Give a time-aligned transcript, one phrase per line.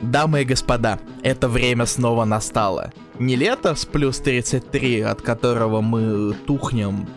[0.00, 2.92] Дамы и господа, это время снова настало.
[3.18, 7.08] Не лето с плюс 33, от которого мы тухнем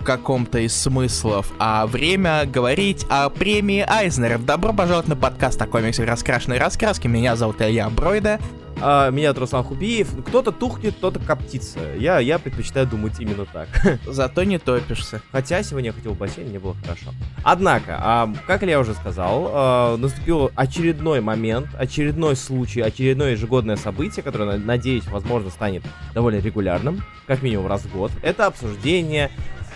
[0.00, 4.44] в каком-то из смыслов, а время говорить о премии Айзнеров.
[4.44, 7.06] Добро пожаловать на подкаст о комиксах раскрашенной раскраски.
[7.06, 8.40] Меня зовут Илья Бройда.
[8.80, 10.24] А, меня зовут Руслан Хубиев.
[10.26, 11.80] Кто-то тухнет, кто-то коптится.
[11.96, 13.68] Я, я предпочитаю думать именно так.
[14.06, 15.22] Зато не топишься.
[15.32, 17.10] Хотя сегодня я хотел в бассейн, мне было хорошо.
[17.42, 24.22] Однако, а, как я уже сказал, а, наступил очередной момент, очередной случай, очередное ежегодное событие,
[24.22, 25.82] которое, надеюсь, возможно, станет
[26.14, 28.10] довольно регулярным, как минимум раз в год.
[28.22, 29.30] Это обсуждение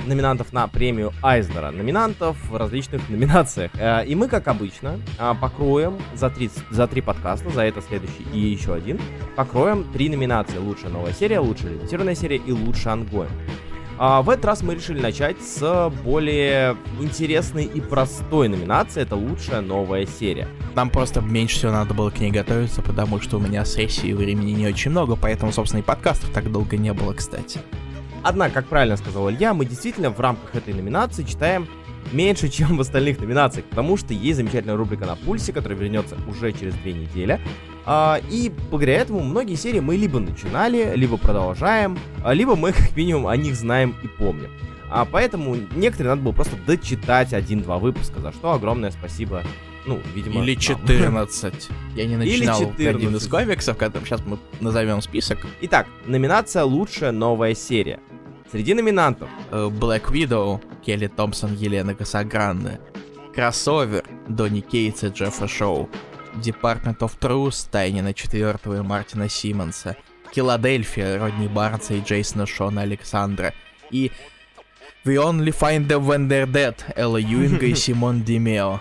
[0.06, 1.70] номинантов на премию Айзнера.
[1.70, 3.70] Номинантов в различных номинациях.
[3.74, 8.26] Э, и мы, как обычно, э, покроем за три, за три подкаста, за это следующий
[8.32, 9.00] и еще один,
[9.36, 10.58] покроем три номинации.
[10.58, 13.30] Лучшая новая серия, лучшая лимитированная серия и лучший ангоин.
[14.00, 19.02] А в этот раз мы решили начать с более интересной и простой номинации.
[19.02, 20.46] Это лучшая новая серия.
[20.76, 24.52] Нам просто меньше всего надо было к ней готовиться, потому что у меня сессии времени
[24.52, 27.60] не очень много, поэтому, собственно, и подкастов так долго не было, кстати.
[28.28, 31.66] Однако, как правильно сказал Илья, мы действительно в рамках этой номинации читаем
[32.12, 36.52] меньше, чем в остальных номинациях, потому что есть замечательная рубрика на пульсе, которая вернется уже
[36.52, 37.40] через две недели.
[37.86, 42.94] А, и благодаря этому многие серии мы либо начинали, либо продолжаем, а, либо мы как
[42.94, 44.50] минимум о них знаем и помним.
[44.90, 49.42] А поэтому некоторые надо было просто дочитать один-два выпуска, за что огромное спасибо
[49.88, 50.42] ну, видимо...
[50.42, 51.70] Или 14.
[51.96, 52.86] Я не начинал Или 14.
[52.94, 55.38] один из комиксов, которым сейчас мы назовем список.
[55.62, 58.00] Итак, номинация «Лучшая новая серия».
[58.50, 62.80] Среди номинантов э, Black Widow, Келли Томпсон, Елена Касагранде,
[63.34, 65.88] Кроссовер, Донни Кейтс и Джеффа Шоу,
[66.36, 69.96] Department of Truth, Тайнина 4 и Мартина Симмонса,
[70.32, 73.52] Филадельфия, Родни Барнса и Джейсона Шона Александра,
[73.90, 74.10] и
[75.04, 78.80] We Only Find Them When They're Dead, Элла Юинга и Симон Димео.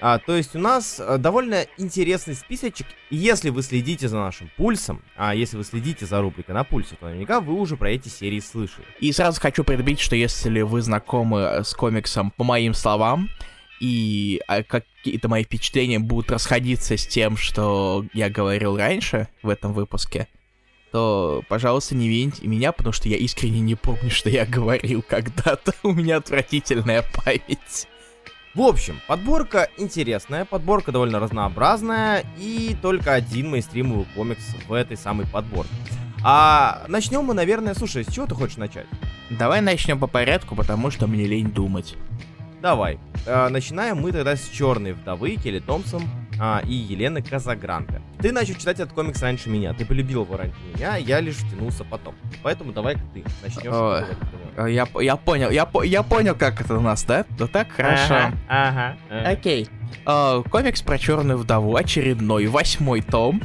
[0.00, 2.86] А, то есть у нас а, довольно интересный списочек.
[3.10, 6.96] И если вы следите за нашим пульсом, а если вы следите за рубрикой на пульсе,
[6.98, 8.86] то наверняка вы уже про эти серии слышали.
[8.98, 13.28] И сразу хочу предупредить, что если вы знакомы э, с комиксом по моим словам,
[13.80, 19.72] и а, какие-то мои впечатления будут расходиться с тем, что я говорил раньше в этом
[19.72, 20.28] выпуске,
[20.92, 25.74] то, пожалуйста, не вините меня, потому что я искренне не помню, что я говорил когда-то.
[25.82, 27.86] У меня отвратительная память.
[28.52, 35.26] В общем, подборка интересная, подборка довольно разнообразная, и только один мейнстримовый комикс в этой самой
[35.28, 35.72] подборке.
[36.24, 38.86] А начнем мы, наверное, слушай, с чего ты хочешь начать?
[39.30, 41.94] Давай начнем по порядку, потому что мне лень думать.
[42.60, 42.98] Давай.
[43.24, 46.02] Э, начинаем мы тогда с Черной вдовы Келли Томпсон
[46.40, 48.02] а, и Елены Казагранте.
[48.20, 51.84] Ты начал читать этот комикс раньше меня, ты полюбил его раньше меня, я лишь втянулся
[51.84, 52.14] потом.
[52.42, 53.64] Поэтому давай-ка ты начнешь.
[54.68, 57.24] я, я понял, я, я понял, как это у нас, да?
[57.38, 58.14] Да так, хорошо.
[58.14, 58.96] Ага, ага.
[59.08, 59.28] ага.
[59.28, 59.68] Окей.
[60.06, 63.40] Э, комикс про Черную вдову, очередной, восьмой том.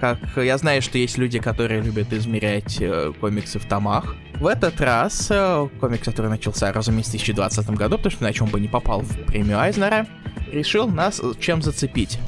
[0.00, 4.14] Как я знаю, что есть люди, которые любят измерять э, комиксы в томах.
[4.34, 8.50] В этот раз э, комикс, который начался, разумеется, в 2020 году, потому что иначе он
[8.50, 10.06] бы не попал в премию Айзнера,
[10.52, 12.18] решил нас э, чем зацепить.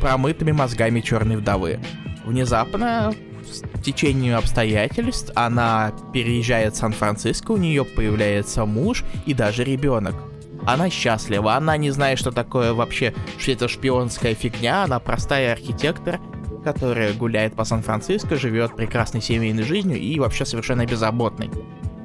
[0.00, 1.78] Промытыми мозгами черной вдовы.
[2.24, 3.12] Внезапно,
[3.74, 10.14] в течение обстоятельств, она переезжает в Сан-Франциско, у нее появляется муж и даже ребенок.
[10.66, 16.20] Она счастлива, она не знает, что такое вообще, что это шпионская фигня, она простая архитектор,
[16.64, 21.50] которая гуляет по Сан-Франциско, живет прекрасной семейной жизнью и вообще совершенно беззаботной.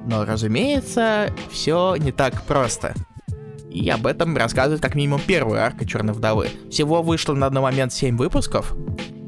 [0.06, 2.94] Но, разумеется, все не так просто.
[3.76, 6.48] И об этом рассказывает как минимум первая арка Черной Вдовы.
[6.72, 8.74] Всего вышло на данный момент 7 выпусков.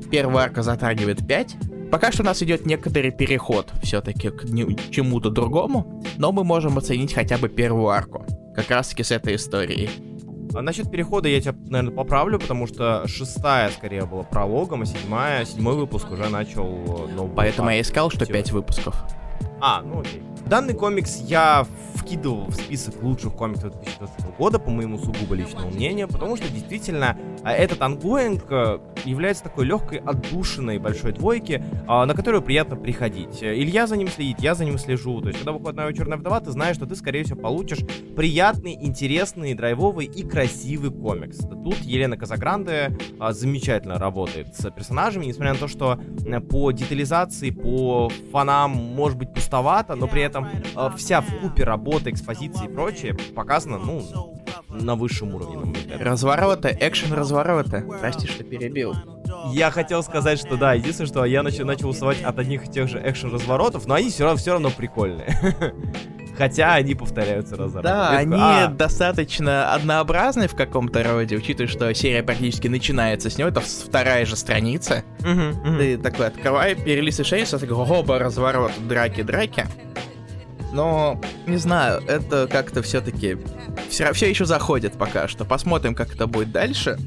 [0.09, 1.58] Первая арка затрагивает 5.
[1.91, 4.46] Пока что у нас идет некоторый переход все-таки к
[4.90, 8.25] чему-то другому, но мы можем оценить хотя бы первую арку.
[8.56, 9.90] Как раз таки с этой историей.
[10.56, 15.44] А насчет перехода я тебя, наверное, поправлю, потому что шестая, скорее, была прологом, а седьмая,
[15.44, 16.66] седьмой выпуск уже начал
[17.14, 17.35] новый.
[17.35, 18.96] Поэтому я искал, что пять выпусков.
[19.59, 20.24] А, ну окей.
[20.45, 21.65] Данный комикс я
[22.07, 27.17] вкидывал в список лучших комиксов 2020 года, по моему сугубо личному мнению, потому что действительно
[27.43, 33.41] а, этот ongoing э, является такой легкой отдушиной большой двойки, а, на которую приятно приходить.
[33.41, 35.22] Илья за ним следит, я за ним слежу.
[35.22, 37.79] То есть, когда выходит новая черная вдова, ты знаешь, что ты, скорее всего, получишь
[38.16, 41.37] приятный, интересный, драйвовый и красивый комикс.
[41.37, 45.99] Тут Елена Казагранде а, замечательно работает с персонажами, несмотря на то, что
[46.49, 50.36] по детализации, по фанам может быть пустовато, но при этом
[50.97, 54.35] вся в купе работа экспозиции и прочее показано, ну,
[54.69, 56.01] на высшем уровне, на мой взгляд.
[56.01, 57.85] Развороты, экшен развороты.
[57.99, 58.93] Прости, что перебил.
[59.51, 62.87] Я хотел сказать, что да, единственное, что я начал, начал уставать от одних и тех
[62.89, 65.37] же экшен разворотов, но они все равно, все равно прикольные.
[66.37, 67.81] Хотя они повторяются раз за.
[67.81, 73.40] Да, Я они «А, достаточно однообразны в каком-то роде, учитывая, что серия практически начинается с
[73.40, 75.03] него, это вторая же страница.
[75.19, 75.78] мгм, мгм».
[75.79, 79.66] Ты такой открывай, перелистываешь страницу, такой, оба, разворот, драки, драки.
[80.73, 83.37] Но, не знаю, это как-то все-таки
[83.90, 85.46] все, все еще заходит пока что.
[85.46, 86.97] Посмотрим, как это будет дальше.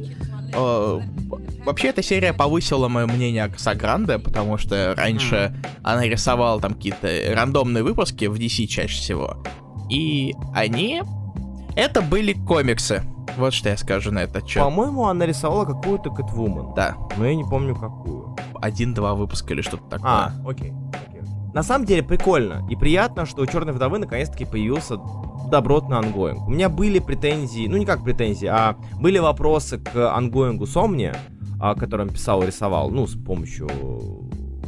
[0.54, 1.00] Э,
[1.64, 7.08] Вообще, эта серия повысила мое мнение о Касагранде, потому что раньше она рисовала там какие-то
[7.34, 9.42] рандомные выпуски в DC чаще всего.
[9.90, 11.02] И они...
[11.76, 13.02] Это были комиксы.
[13.36, 14.62] Вот что я скажу на этот счет.
[14.62, 16.74] По-моему, она рисовала какую-то Кэтвумен.
[16.74, 18.36] Да, Но я не помню какую.
[18.60, 20.10] один-два выпуска или что-то такое.
[20.10, 20.72] А, окей,
[21.08, 21.19] окей.
[21.52, 24.98] На самом деле прикольно и приятно, что у Черной вдовы наконец-таки появился
[25.50, 26.46] добротный ongoing.
[26.46, 31.12] У меня были претензии, ну не как претензии, а были вопросы к ongoing у Самни,
[31.60, 33.68] о котором писал и рисовал, ну, с помощью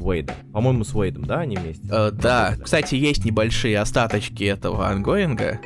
[0.00, 0.34] Уэйда.
[0.52, 1.86] По-моему, с Уэйдом, да, они вместе?
[1.90, 5.60] Э, да, Вроде кстати, есть небольшие остаточки этого ongoing а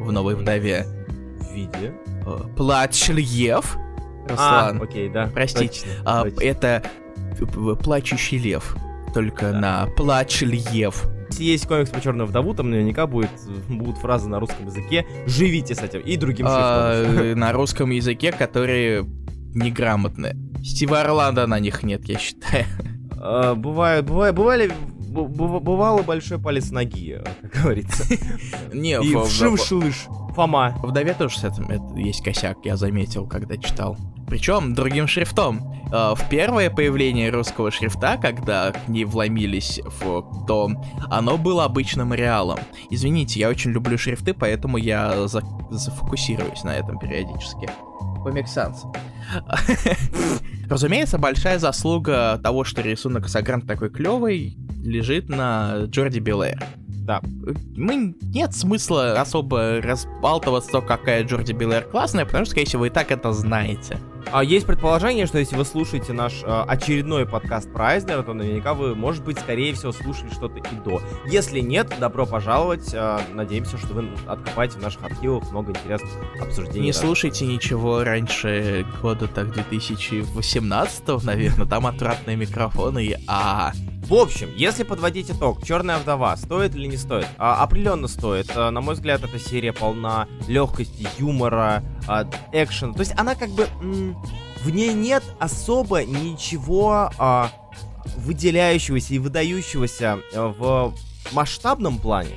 [0.00, 0.86] в «Новой вдове».
[1.40, 1.92] В виде.
[2.24, 3.76] Э, Плачущего льва,
[4.28, 4.78] Руслан.
[4.78, 5.28] А, окей, да.
[5.34, 6.40] Простите, точно, а, точно.
[6.44, 6.82] это
[7.40, 8.76] п- плачущий лев,
[9.12, 9.58] только Да.
[9.60, 11.06] на плач льев.
[11.30, 13.30] Если есть комикс про Черную вдову, там наверняка будет,
[13.68, 16.52] будут фразы на русском языке «Живите с этим» и другим шрифтом.
[16.60, 19.04] А, на русском языке, которые
[19.54, 20.36] неграмотные.
[20.62, 22.64] Стива Орландо на них нет, я считаю.
[23.24, 28.04] А, Бывает, бывает, бывали, бывало большой палец ноги, как говорится.
[28.72, 30.06] Не, И в- в- вшив-шлыш.
[30.34, 30.74] Фома.
[30.82, 33.96] В вдове тоже с этим есть косяк, я заметил, когда читал.
[34.32, 35.60] Причем другим шрифтом.
[35.92, 40.70] Э, В первое появление русского шрифта, когда к ней вломились в то,
[41.10, 42.58] оно было обычным реалом.
[42.88, 47.68] Извините, я очень люблю шрифты, поэтому я за- зафокусируюсь на этом периодически.
[48.24, 48.74] Sans.
[50.70, 56.58] Разумеется, большая заслуга того, что рисунок Сагрант такой клевый, лежит на Джорди Белэр.
[56.86, 57.20] Да.
[57.76, 62.86] Мы нет смысла особо разбалтываться, то, какая Джорди Белэр классная, потому что, скорее всего, вы
[62.86, 63.98] и так это знаете.
[64.30, 68.74] А есть предположение, что если вы слушаете наш э, очередной подкаст про Айзнера, то наверняка
[68.74, 71.02] вы, может быть, скорее всего, слушали что-то и до.
[71.26, 72.90] Если нет, добро пожаловать.
[72.92, 76.80] э, надеемся, что вы откопаете в наших архивах много интересных обсуждений.
[76.80, 77.06] Не разных.
[77.06, 83.72] слушайте ничего раньше года так 2018, наверное, там отвратные микрофоны и а
[84.06, 87.26] В общем, если подводить итог, Черная вдова стоит или не стоит?
[87.38, 88.50] А, определенно стоит.
[88.54, 92.94] А, на мой взгляд, эта серия полна легкости, юмора, а, экшена.
[92.94, 93.68] То есть она как бы
[94.62, 97.50] в ней нет особо ничего а,
[98.16, 100.94] выделяющегося и выдающегося э, в
[101.32, 102.34] масштабном плане.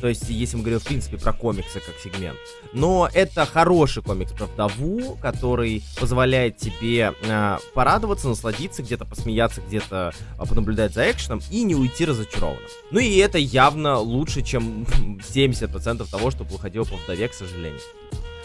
[0.00, 2.38] То есть, если мы говорим, в принципе, про комиксы как сегмент.
[2.72, 10.12] Но это хороший комикс про вдову, который позволяет тебе э, порадоваться, насладиться, где-то посмеяться, где-то
[10.38, 12.62] э, понаблюдать за экшеном и не уйти разочарованным.
[12.92, 14.82] Ну и это явно лучше, чем
[15.28, 17.80] 70% того, что выходило по вдове, к сожалению.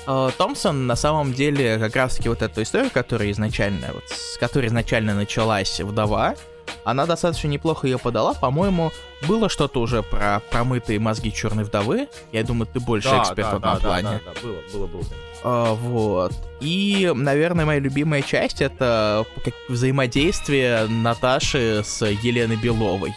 [0.06, 4.68] Э, Томпсон на самом деле как раз-таки вот эту историю, которая изначально, вот, с которой
[4.68, 6.36] изначально началась вдова,
[6.84, 8.34] она достаточно неплохо ее подала.
[8.34, 8.92] По-моему,
[9.28, 12.08] было что-то уже про промытые мозги черной вдовы.
[12.32, 14.22] Я думаю, ты больше эксперт в этом плане.
[14.26, 15.04] Да, да, было, было, было.
[15.44, 16.34] А, вот.
[16.60, 19.26] И, наверное, моя любимая часть это
[19.70, 23.14] взаимодействие Наташи с Еленой Беловой.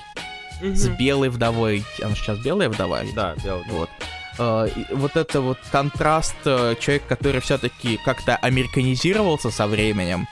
[0.60, 1.84] С белой вдовой.
[2.02, 3.02] Она сейчас белая вдова?
[3.02, 3.14] ведь?
[3.14, 3.64] Да, белый.
[3.70, 3.90] Вот.
[4.38, 10.26] И вот это вот контраст э, человек, который все-таки как-то американизировался со временем,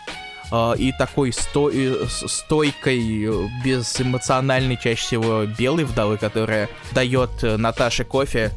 [0.50, 1.72] а, и такой сто-
[2.08, 8.52] стойкой, э, безэмоциональной чаще всего белой вдовы, которая дает э, Наташе кофе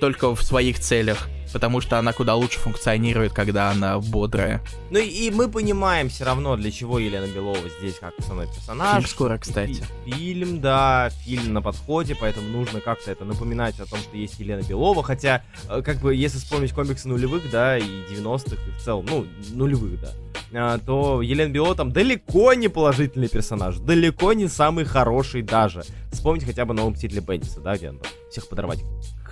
[0.00, 4.60] только в своих целях, потому что она куда лучше функционирует, когда она бодрая.
[4.90, 8.96] Ну и, и мы понимаем все равно, для чего Елена Белова здесь как основной персонаж.
[8.96, 9.82] Фильм скоро, кстати.
[10.04, 14.38] Фи- Фильм, да, фильм на подходе, поэтому нужно как-то это напоминать о том, что есть
[14.40, 18.82] Елена Белова, хотя, э, как бы, если вспомнить комиксы нулевых, да, и 90-х, и в
[18.82, 20.10] целом, ну, нулевых, да,
[20.56, 25.84] а, то Елена Белова там далеко не положительный персонаж, далеко не самый хороший даже.
[26.12, 28.80] Вспомнить хотя бы нового Мстителя Бендиса, да, где она там всех подорвать к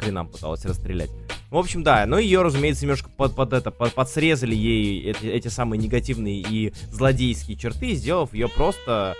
[0.03, 1.11] хренам пыталась расстрелять.
[1.51, 5.49] В общем, да, но ее, разумеется, немножко под, под это, под- подсрезали ей эти, эти
[5.49, 9.15] самые негативные и злодейские черты, сделав ее просто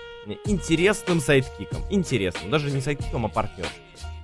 [0.45, 1.83] интересным sidekick ом.
[1.89, 3.69] Интересным, даже не sidekick ом, а партнером.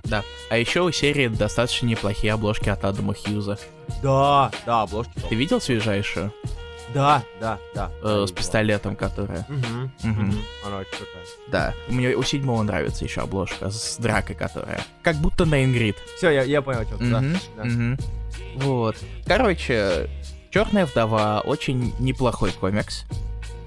[0.04, 0.22] Да.
[0.50, 3.58] А еще у серии достаточно неплохие обложки от Адама Хьюза.
[4.02, 5.12] Да, да, обложки.
[5.28, 6.32] Ты видел свежайшую?
[6.94, 7.90] Да, да, да.
[8.02, 9.46] Э, с пистолетом, которая.
[9.48, 10.12] Угу.
[10.66, 11.24] Она очень крутая.
[11.48, 11.74] Да.
[11.88, 14.80] Мне у седьмого нравится еще обложка с дракой, которая.
[15.02, 15.96] Как будто на Ингрид.
[16.16, 17.96] Все, я, я понял, о чем ты, да.
[18.56, 18.96] Вот.
[19.26, 20.08] Короче,
[20.50, 23.04] Черная вдова очень неплохой комикс.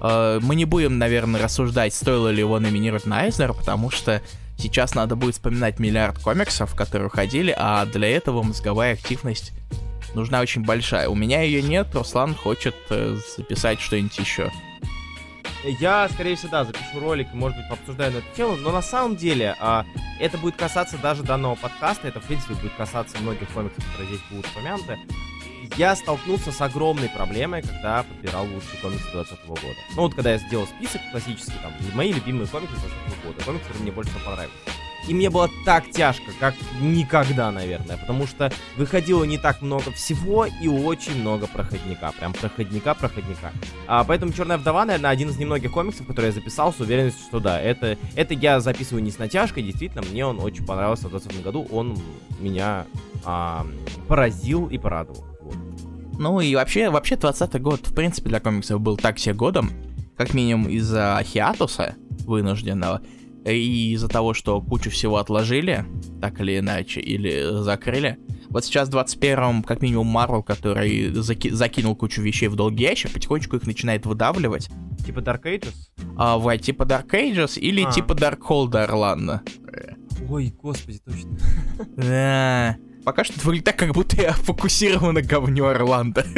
[0.02, 4.20] Э, Мы не будем, наверное, рассуждать, стоило ли его номинировать на Айзнер, потому что
[4.58, 9.52] сейчас надо будет вспоминать миллиард комиксов, которые уходили, а для этого мозговая активность
[10.14, 11.08] нужна очень большая.
[11.08, 14.50] У меня ее нет, Руслан хочет э, записать что-нибудь еще.
[15.64, 19.16] Я, скорее всего, да, запишу ролик может быть, пообсуждаю на эту тему, но на самом
[19.16, 19.86] деле а,
[20.20, 24.20] это будет касаться даже данного подкаста, это, в принципе, будет касаться многих комиксов, которые здесь
[24.30, 24.98] будут упомянуты.
[25.78, 29.78] Я столкнулся с огромной проблемой, когда подбирал лучшие комиксы 2020 года.
[29.96, 33.82] Ну вот, когда я сделал список классический, там, мои любимые комиксы 2020 года, комиксы, которые
[33.82, 34.83] мне больше всего понравились.
[35.06, 40.46] И мне было так тяжко, как никогда, наверное, потому что выходило не так много всего
[40.46, 42.12] и очень много проходника.
[42.18, 43.52] Прям проходника, проходника.
[43.86, 47.40] А, поэтому Черная вдова, наверное, один из немногих комиксов, который я записал с уверенностью, что
[47.40, 51.44] да, это, это я записываю не с натяжкой, действительно, мне он очень понравился в 2020
[51.44, 51.98] году, он
[52.40, 52.86] меня
[53.24, 53.66] а,
[54.08, 55.26] поразил и порадовал.
[55.40, 55.56] Вот.
[56.18, 59.70] Ну и вообще, вообще 20 год, в принципе, для комиксов был так себе годом,
[60.16, 63.02] как минимум из-за хиатуса вынужденного,
[63.44, 65.84] и из-за того, что кучу всего отложили,
[66.20, 68.18] так или иначе, или закрыли.
[68.48, 73.12] Вот сейчас в 21-м, как минимум, Марвел, который заки- закинул кучу вещей в долгий ящик,
[73.12, 74.68] потихонечку их начинает выдавливать.
[75.04, 75.74] Типа Dark Ages?
[76.16, 77.90] А, вот, типа Dark Ages или а.
[77.90, 79.42] типа Dark Hold Орландо.
[80.28, 81.36] Ой, господи, точно.
[81.96, 82.76] Да.
[83.04, 86.24] Пока что выглядит так, как будто я фокусирован на говню Орландо.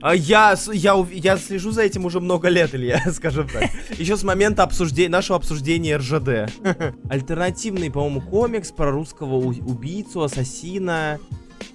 [0.00, 3.68] А я, я, я слежу за этим уже много лет, Илья, скажем так.
[3.98, 6.52] Еще с момента обсуждения, нашего обсуждения РЖД.
[7.10, 11.18] Альтернативный, по-моему, комикс про русского убийцу, ассасина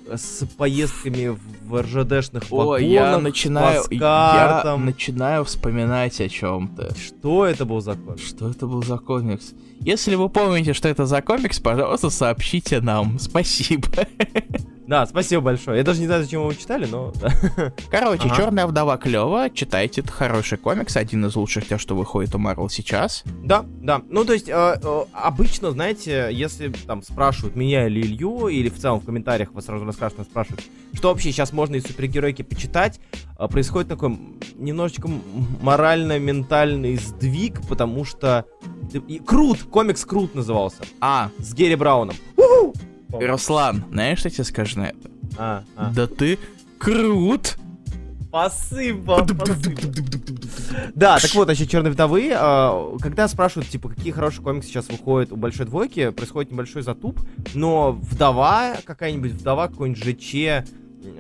[0.08, 6.96] с поездками в РЖДшных вагонах, О, я начинаю, я начинаю вспоминать о чем-то.
[6.96, 8.26] Что это был за комикс?
[8.26, 9.54] Что это был за комикс?
[9.82, 13.20] Если вы помните, что это за комикс, пожалуйста, сообщите нам.
[13.20, 13.88] Спасибо.
[14.86, 15.78] Да, спасибо большое.
[15.78, 17.14] Я даже не знаю, зачем вы его читали, но...
[17.90, 18.36] Короче, ага.
[18.36, 19.50] Черная вдова клево.
[19.50, 23.24] Читайте, это хороший комикс, один из лучших тех, что выходит у Марвел сейчас.
[23.44, 24.02] Да, да.
[24.10, 28.78] Ну, то есть, э, э, обычно, знаете, если там спрашивают меня или Илью, или в
[28.78, 30.62] целом в комментариях вас сразу расскажут, спрашивают,
[30.94, 33.00] что вообще сейчас можно из супергеройки почитать,
[33.48, 34.18] происходит такой
[34.56, 35.10] немножечко
[35.62, 38.46] морально-ментальный сдвиг, потому что...
[39.08, 39.64] И, крут!
[39.64, 40.84] Комикс Крут назывался.
[41.02, 41.30] А.
[41.40, 42.16] С Герри Брауном.
[43.10, 45.12] Руслан, знаешь, что я тебе скажу на это?
[45.38, 45.92] А, а.
[45.94, 46.40] Да ты
[46.78, 47.58] крут!
[48.34, 49.28] Спасибо,
[50.96, 52.32] Да, так вот, еще черные вдовы.
[52.34, 57.22] А, когда спрашивают, типа, какие хорошие комиксы сейчас выходят у большой двойки, происходит небольшой затуп,
[57.54, 60.68] но вдова, какая-нибудь вдова, какой-нибудь ЖЧ,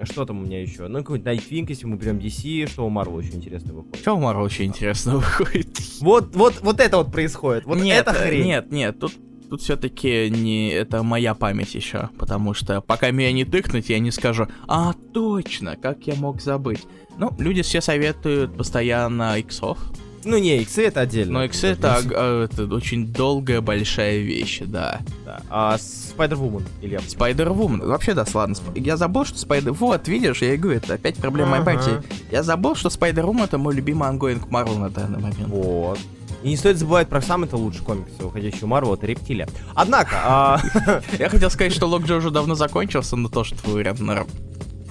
[0.04, 0.88] что там у меня еще?
[0.88, 3.98] Ну, какой-нибудь Nightwing, если мы берем DC, что у Marvel очень интересно выходит.
[3.98, 5.80] Что у Marvel очень интересно выходит?
[6.02, 7.66] Вот, вот, вот это вот происходит.
[7.66, 8.46] Вот нет, это хрень.
[8.46, 9.14] Нет, нет, тут
[9.50, 14.10] тут все-таки не это моя память еще, потому что пока меня не тыкнуть, я не
[14.10, 16.84] скажу, а точно, как я мог забыть.
[17.20, 19.78] Ну, люди все советуют постоянно иксов.
[20.26, 21.34] Ну не, иксы это отдельно.
[21.34, 25.02] Но иксы это, а, это очень долгая большая вещь, да.
[25.26, 25.42] да.
[25.50, 27.00] А Spider-Woman, Илья?
[27.00, 28.56] Spider-Woman, вообще да, ладно.
[28.76, 29.72] Я забыл, что Spider...
[29.72, 31.64] Вот, видишь, я и говорю, это опять проблема ага.
[31.64, 32.04] моей памяти.
[32.32, 35.48] Я забыл, что Spider-Woman это мой любимый ongoing Марвел на данный момент.
[35.48, 36.00] Вот.
[36.44, 39.48] И не стоит забывать про самый-то лучший комикс, выходящий у Марвел, это Рептилия.
[39.76, 40.16] Однако...
[40.24, 40.62] А,
[41.20, 44.26] я хотел сказать, что Лок Джо уже давно закончился, но тоже твой вариант на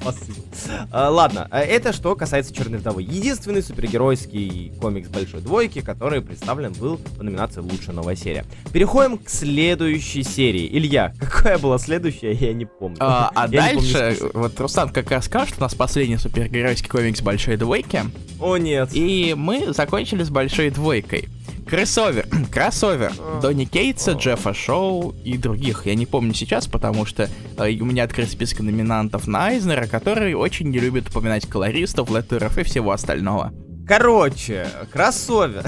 [0.03, 0.39] Спасибо.
[0.91, 3.03] А, ладно, а это что касается Черной вдовы.
[3.03, 8.45] Единственный супергеройский комикс Большой Двойки, который представлен был в номинации «Лучшая новая серия».
[8.73, 10.69] Переходим к следующей серии.
[10.71, 12.97] Илья, какая была следующая, я не помню.
[13.01, 18.01] А, а дальше, вот Руслан как раз скажет, у нас последний супергеройский комикс Большой Двойки.
[18.41, 18.91] О нет.
[18.93, 21.29] И мы закончили с Большой Двойкой.
[21.73, 22.27] Кроссовер.
[22.53, 23.13] Кроссовер.
[23.19, 23.41] А.
[23.41, 25.87] Донни Кейтса, Джеффа Шоу и других.
[25.87, 30.35] Я не помню сейчас, потому что э, у меня открыт список номинантов на Айзнера, который
[30.35, 33.55] очень не любит упоминать колористов, леттеров и всего остального.
[33.89, 35.65] Короче, кроссовер.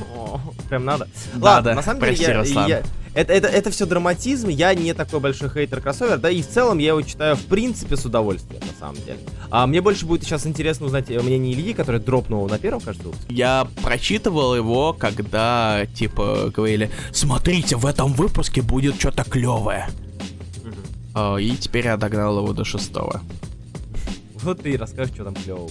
[0.68, 1.08] Прям надо.
[1.34, 2.82] Ладно, на самом деле я,
[3.14, 6.78] это, это, это все драматизм, я не такой большой хейтер кроссовер, да, и в целом
[6.78, 9.18] я его читаю в принципе с удовольствием, на самом деле.
[9.50, 13.34] А мне больше будет сейчас интересно узнать мнение Ильи, который дропнул на первом, кажется, выпуске.
[13.34, 19.88] Я прочитывал его, когда, типа, говорили, смотрите, в этом выпуске будет что-то клевое.
[21.14, 21.38] Угу.
[21.38, 23.20] И теперь я догнал его до шестого.
[24.42, 25.70] Вот ты и расскажешь, что там клевого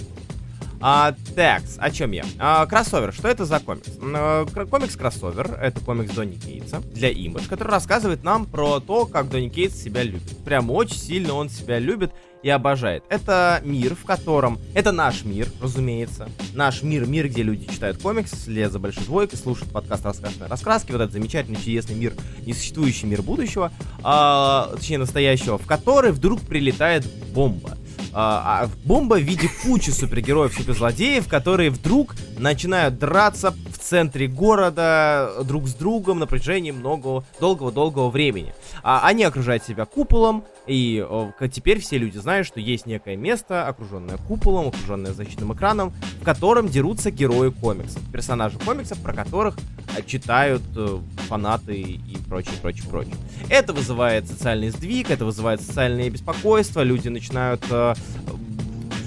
[0.81, 2.25] а, такс, о чем я?
[2.39, 3.88] А, кроссовер, что это за комикс?
[4.01, 9.29] А, комикс кроссовер, это комикс Донни Кейтса для Image, который рассказывает нам про то, как
[9.29, 10.38] Донни Кейтс себя любит.
[10.43, 12.11] Прям очень сильно он себя любит
[12.43, 13.03] и обожает.
[13.09, 14.59] Это мир, в котором...
[14.73, 16.29] Это наш мир, разумеется.
[16.53, 20.91] Наш мир, мир, где люди читают комиксы, следят за большой двойкой, слушают подкаст «Раскрашенные раскраски»,
[20.91, 22.13] вот этот замечательный, чудесный мир,
[22.45, 23.71] несуществующий мир будущего,
[24.03, 27.77] а, точнее настоящего, в который вдруг прилетает бомба.
[28.13, 33.53] А, а бомба в виде кучи супергероев-суперзлодеев, которые вдруг начинают драться
[33.83, 38.53] центре города друг с другом на протяжении много долгого-долгого времени.
[38.83, 41.05] А, они окружают себя куполом, и
[41.51, 46.67] теперь все люди знают, что есть некое место, окруженное куполом, окруженное защитным экраном, в котором
[46.67, 49.57] дерутся герои комиксов, персонажи комиксов, про которых
[49.97, 53.15] а, читают э, фанаты и прочее, прочее, прочее.
[53.50, 57.93] Это вызывает социальный сдвиг, это вызывает социальное беспокойство, люди начинают э,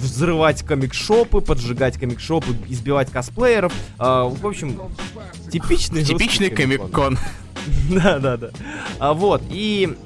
[0.05, 3.73] взрывать комикшопы, поджигать комикшопы, избивать косплееров.
[3.99, 4.81] Э, в общем,
[5.51, 6.05] типичный...
[6.05, 7.19] Типичный комик-кон.
[7.89, 8.51] Да, да, да.
[8.99, 9.97] А, вот, и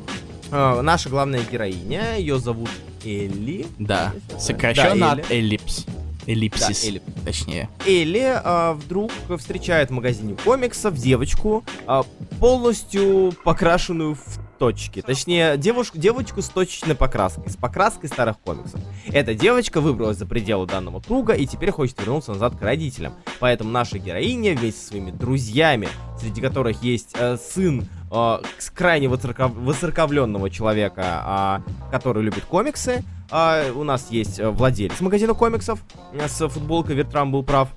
[0.53, 2.71] э, наша главная героиня, ее зовут
[3.05, 3.67] Элли.
[3.81, 5.85] Да, сокращенно да, от Эллипс.
[6.29, 7.03] Эллипсис, да, эллип...
[7.25, 7.69] точнее.
[7.87, 12.05] Элли а, вдруг встречает в магазине комиксов девочку, а,
[12.39, 15.03] полностью покрашенную в точки.
[15.03, 18.81] Точнее, девушку, девочку с точечной покраской, с покраской старых комиксов.
[19.07, 23.15] Эта девочка выбралась за пределы данного круга и теперь хочет вернуться назад к родителям.
[23.41, 25.89] Поэтому наша героиня вместе со своими друзьями,
[26.19, 28.39] среди которых есть э, сын э,
[28.75, 29.53] крайне воцерков...
[29.55, 35.81] воцерковленного человека, э, который любит комиксы, а, у нас есть э, владелец магазина комиксов
[36.27, 37.69] с футболкой Вертрам был прав.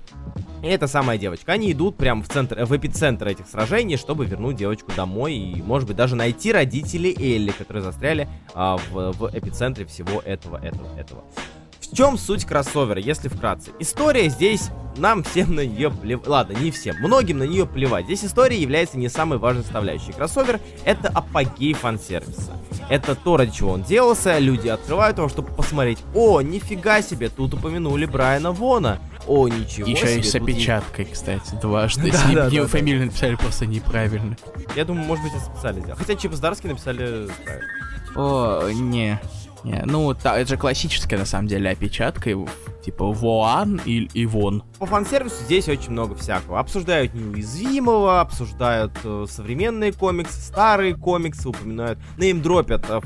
[0.64, 1.54] И эта самая девочка.
[1.54, 5.88] Они идут прямо в центр, в эпицентр этих сражений, чтобы вернуть девочку домой и, может
[5.88, 11.24] быть, даже найти родителей Элли, которые застряли а, в, в эпицентре всего этого, этого, этого.
[11.80, 13.72] В чем суть кроссовера, если вкратце?
[13.80, 16.28] История здесь нам всем на нее плевать.
[16.28, 18.06] Ладно, не всем, многим на нее плевать.
[18.06, 20.14] Здесь история является не самой важной составляющей.
[20.14, 22.54] Кроссовер— это апогей фан-сервиса.
[22.90, 24.38] Это то, ради чего он делался.
[24.38, 26.00] Люди открывают его, чтобы посмотреть.
[26.14, 29.00] О, нифига себе, тут упомянули Брайана Вона.
[29.28, 30.20] О, ничего Еще себе.
[30.20, 32.12] и с опечаткой, кстати, дважды.
[32.34, 34.36] Да, да, его да, фамилию написали просто неправильно.
[34.76, 36.00] Я думаю, может быть, это специально сделали.
[36.00, 37.68] Хотя Чип Здарский написали правильно.
[38.16, 39.20] О, не.
[39.64, 42.32] Не, ну, та, это же классическая, на самом деле, опечатка,
[42.84, 44.64] типа Воан и, и Вон.
[44.80, 46.60] По фан-сервису здесь очень много всякого.
[46.60, 53.02] Обсуждают неуязвимого, обсуждают э, современные комиксы, старые комиксы, упоминают, неймдропят э,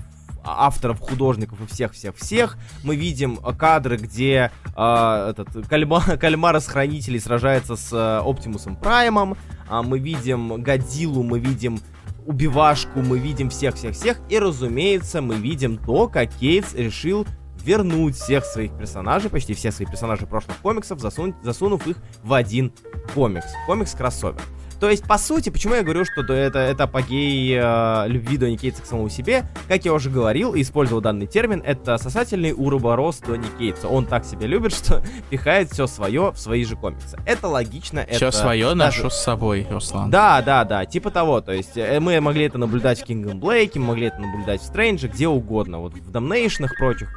[0.46, 2.58] авторов, художников и всех-всех-всех.
[2.84, 8.76] Мы видим э, кадры, где э, этот кальма, кальмар из хранителей сражается с э, Оптимусом
[8.76, 9.38] Праймом.
[9.68, 11.80] А мы видим Годзиллу, мы видим
[12.26, 17.26] убивашку, мы видим всех-всех-всех, и, разумеется, мы видим то, как Кейтс решил
[17.64, 22.72] вернуть всех своих персонажей, почти всех своих персонажей прошлых комиксов, засунуть, засунув их в один
[23.14, 23.48] комикс.
[23.68, 24.42] Комикс-кроссовер.
[24.80, 28.82] То есть, по сути, почему я говорю, что это, это апогей э, любви Донни Кейтса
[28.82, 33.48] к самому себе, как я уже говорил и использовал данный термин, это сосательный уроборос Донни
[33.58, 33.88] Кейтса.
[33.88, 37.18] Он так себя любит, что пихает все свое в свои же комиксы.
[37.26, 38.06] Это логично.
[38.10, 38.76] Все это свое даже...
[38.76, 40.10] ношу с собой, Руслан.
[40.10, 41.42] Да, да, да, типа того.
[41.42, 44.66] То есть, э, мы могли это наблюдать в Kingdom Blake, мы могли это наблюдать в
[44.66, 47.10] Стрэнджи, где угодно, вот в и прочих.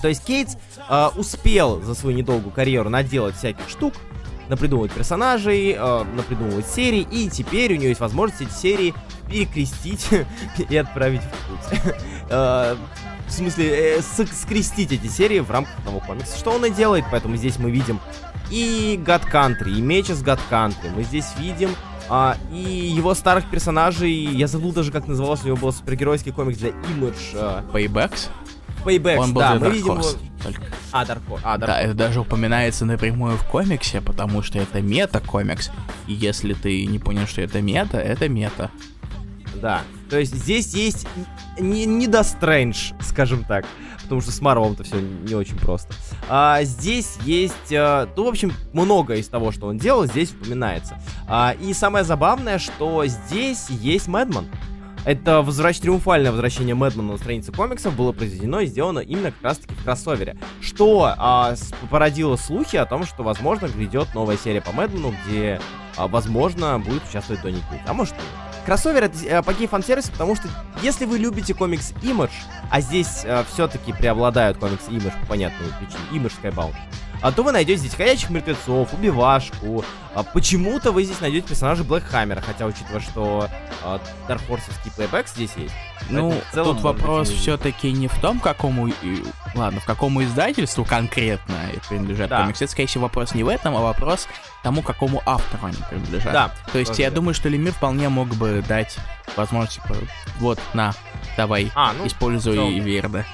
[0.00, 0.56] То есть Кейтс
[0.88, 3.94] э, успел за свою недолгую карьеру наделать всяких штук,
[4.52, 8.94] напридумывать персонажей, э, напридумывать серии, и теперь у нее есть возможность эти серии
[9.26, 10.08] перекрестить
[10.68, 11.80] и отправить в путь.
[12.34, 12.76] Э,
[13.26, 16.38] в смысле, э, скрестить эти серии в рамках одного комикса.
[16.38, 17.98] Что он и делает, поэтому здесь мы видим
[18.50, 20.94] и God Country, и меч из God Country.
[20.94, 21.70] Мы здесь видим
[22.08, 24.12] а, и его старых персонажей.
[24.12, 27.34] Я забыл даже, как назывался, у него был супергеройский комикс для Image.
[27.34, 27.64] А...
[27.72, 28.28] Paybacks?
[28.84, 30.04] Paybacks, Он был да, мы видим его...
[30.42, 30.62] Только.
[30.90, 31.40] А, Dark Horse.
[31.44, 35.70] А, Dark да, это даже упоминается напрямую в комиксе, потому что это мета-комикс.
[36.06, 38.70] И если ты не понял, что это мета, это мета.
[39.54, 39.82] Да.
[40.10, 41.06] То есть здесь есть
[41.58, 43.64] не, не до Стрэндж, скажем так.
[44.02, 45.94] Потому что с Марвелом-то все не очень просто.
[46.28, 50.98] А, здесь есть, а, ну, в общем, много из того, что он делал, здесь упоминается.
[51.28, 54.48] А, и самое забавное, что здесь есть Мэдман.
[55.04, 55.80] Это возвращ...
[55.80, 60.36] триумфальное возвращение Мэдмана на странице комиксов было произведено и сделано именно как раз-таки в кроссовере.
[60.60, 61.54] Что а,
[61.90, 65.60] породило слухи о том, что, возможно, грядет новая серия по Мэдману, где,
[65.96, 67.80] а, возможно, будет участвовать Донни Кит.
[67.86, 68.22] А может, нет.
[68.64, 70.48] Кроссовер это апогей фан-сервис, потому что
[70.82, 72.30] если вы любите комикс Image,
[72.70, 76.74] а здесь а, все-таки преобладают комиксы Image по понятной причине, Image Skybound,
[77.22, 79.84] а то вы найдете здесь ходячих мертвецов, убивашку.
[80.14, 83.48] А почему-то вы здесь найдете персонажа Блэкхаммера, хотя учитывая, что
[83.82, 85.72] а, Horse'овский плейбэк здесь есть.
[86.10, 88.90] Ну, целом, тут вопрос все-таки не в том, какому,
[89.54, 91.54] ладно, в какому издательству конкретно
[91.88, 92.42] принадлежат да.
[92.42, 92.66] комиксы.
[92.66, 94.28] Скорее всего, вопрос не в этом, а вопрос
[94.62, 96.32] тому, какому автору они принадлежат.
[96.32, 96.54] Да.
[96.72, 98.98] То есть я думаю, что Лемир вполне мог бы дать
[99.36, 99.96] возможность, типа,
[100.40, 100.92] вот, на,
[101.38, 102.80] давай, а, ну, используй.
[102.80, 103.24] Верда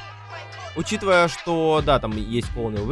[0.77, 2.87] учитывая, что, да, там есть Colonial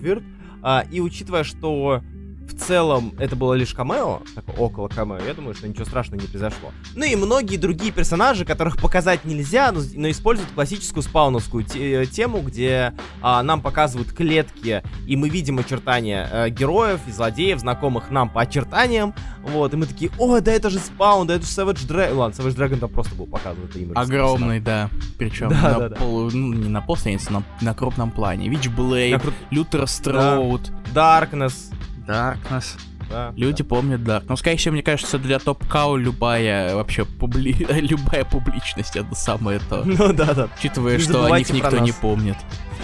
[0.00, 0.22] Weird, э,
[0.62, 2.02] а, и учитывая, что
[2.48, 6.26] в целом это было лишь камео, так, около камео, я думаю, что ничего страшного не
[6.26, 6.70] произошло.
[6.94, 12.40] Ну и многие другие персонажи, которых показать нельзя, но, но используют классическую спауновскую те, тему,
[12.40, 18.28] где а, нам показывают клетки, и мы видим очертания а, героев и злодеев, знакомых нам
[18.30, 21.86] по очертаниям, вот, и мы такие, о, да это же спаун, да это же Savage
[21.86, 23.92] Dragon, ладно, Savage Dragon там просто был показан, это имя.
[23.94, 25.96] Огромный, да, причем Да, на да, да.
[25.96, 28.48] полу, ну, не на полстранице, на, на крупном плане.
[28.48, 31.72] Witchblade, На кру- Лютер Строуд, Darkness,
[32.08, 32.76] Darkness.
[33.10, 33.32] да.
[33.36, 34.24] Люди помнят Дарк.
[34.28, 37.52] Но, скорее всего, мне кажется, для топ-кау любая вообще публи...
[37.68, 39.82] любая публичность это самое то.
[39.86, 40.48] Ну да, да.
[40.58, 41.96] Учитывая, Не что о них никто не нас.
[42.00, 42.36] помнит.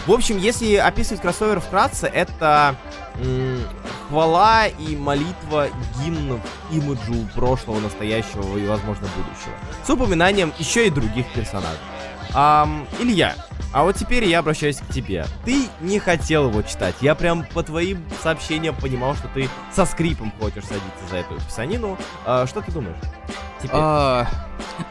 [0.07, 2.75] В общем, если описывать кроссовер вкратце, это
[3.19, 3.61] м,
[4.09, 9.55] хвала и молитва гимн имиджу прошлого, настоящего и, возможно, будущего.
[9.87, 11.79] С упоминанием еще и других персонажей.
[12.35, 13.35] Ам, Илья,
[13.73, 15.25] а вот теперь я обращаюсь к тебе.
[15.44, 16.94] Ты не хотел его читать.
[17.01, 21.97] Я прям по твоим сообщениям понимал, что ты со скрипом хочешь садиться за эту писанину.
[22.27, 22.97] А, что ты думаешь?
[23.59, 23.70] Теперь.
[23.81, 24.27] А,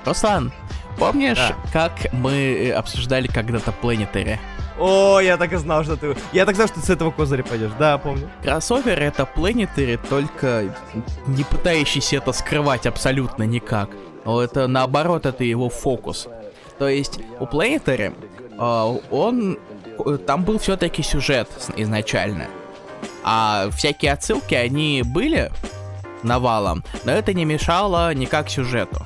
[0.05, 0.51] Руслан,
[0.97, 1.55] помнишь, Да.
[1.71, 4.39] как мы э, обсуждали когда-то Planetary?
[4.79, 6.15] О, я так и знал, что ты...
[6.31, 7.71] Я так знал, что ты с этого козыря пойдешь.
[7.77, 8.29] Да, помню.
[8.41, 10.73] Кроссовер это Planetary, только
[11.27, 13.89] не пытающийся это скрывать абсолютно никак.
[14.25, 16.27] Но это наоборот, это его фокус.
[16.79, 18.13] То есть у Planetary
[18.57, 19.57] а, он...
[20.05, 22.47] э, Там был все-таки сюжет изначально.
[23.23, 25.51] А всякие отсылки, они были
[26.23, 29.05] навалом, но это не мешало никак сюжету.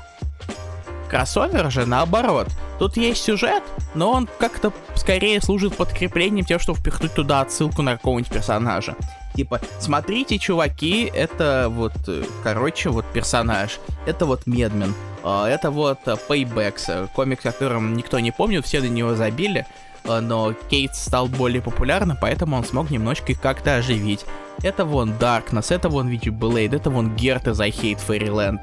[1.08, 2.48] Кроссовер же наоборот.
[2.78, 3.62] Тут есть сюжет,
[3.94, 8.94] но он как-то скорее служит подкреплением тем, чтобы впихнуть туда отсылку на какого-нибудь персонажа.
[9.38, 13.78] Типа, смотрите, чуваки, это вот, э, короче, вот персонаж.
[14.04, 14.92] Это вот Медмен.
[15.22, 19.64] а, Это вот э, Paybacks, э, комик, которым никто не помнит, все на него забили.
[20.02, 24.24] э, Но Кейт стал более популярным, поэтому он смог немножко их как-то оживить.
[24.64, 28.58] Это вон Darkness, это вон Witchblade, это вон Герт из I Hate Fairyland.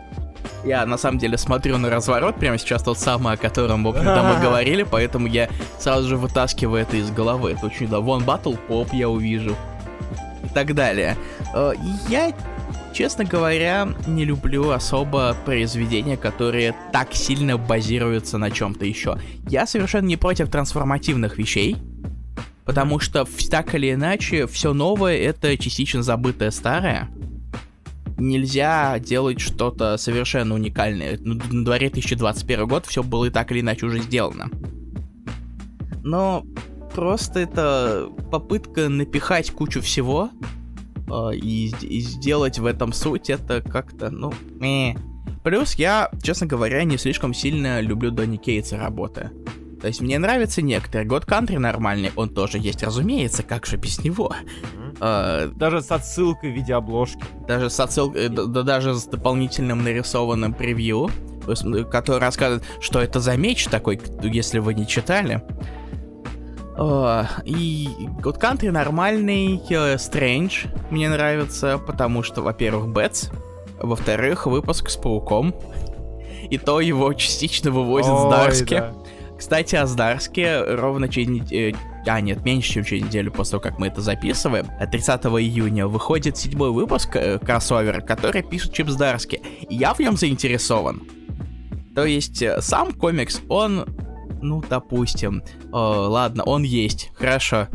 [0.65, 4.23] Я на самом деле смотрю на разворот прямо сейчас тот самый, о котором, в общем-то,
[4.23, 5.47] мы говорили, поэтому я
[5.79, 7.53] сразу же вытаскиваю это из головы.
[7.53, 8.01] Это очень да.
[8.01, 9.55] Вон Battle Pop я увижу.
[10.55, 11.17] Так далее.
[11.53, 11.73] Э,
[12.07, 12.33] Я,
[12.93, 19.19] честно говоря, не люблю особо произведения, которые так сильно базируются на чем-то еще.
[19.49, 21.75] Я совершенно не против трансформативных вещей,
[22.63, 27.09] потому что так или иначе все новое это частично забытое старое
[28.17, 31.19] нельзя делать что-то совершенно уникальное.
[31.21, 34.49] Ну, На дворе 2021 год все было и так или иначе уже сделано.
[36.01, 36.45] Но
[36.95, 40.29] просто это попытка напихать кучу всего
[41.07, 44.93] э, и, и сделать в этом суть, это как-то, ну, э.
[45.43, 49.29] Плюс я, честно говоря, не слишком сильно люблю Донни Кейтса работы.
[49.79, 51.07] То есть мне нравятся некоторые.
[51.07, 54.33] God Country нормальный, он тоже есть, разумеется, как же без него.
[54.99, 57.23] Э, Даже с отсылкой в виде обложки.
[57.47, 61.11] даже с отсылкой, да, да даже с дополнительным нарисованным превью,
[61.47, 65.43] э, который рассказывает, что это за меч такой, если вы не читали.
[66.77, 67.87] О, и
[68.21, 73.29] God Country нормальный, э, Strange мне нравится, потому что, во-первых, Бэтс,
[73.79, 75.55] во-вторых, выпуск с Пауком,
[76.49, 78.73] и то его частично вывозят с Дарски.
[78.75, 78.93] да.
[79.37, 81.77] Кстати, о Сдарске ровно через неделю...
[82.07, 85.87] А, нет, меньше, чем через неделю после того, как мы это записываем, а 30 июня
[85.87, 89.41] выходит седьмой выпуск э, кроссовера, который пишет Чип Здарски.
[89.69, 91.03] Я в нем заинтересован.
[91.95, 93.85] То есть, э, сам комикс, он,
[94.45, 97.67] ну, допустим, э, ладно, он есть, хорошо.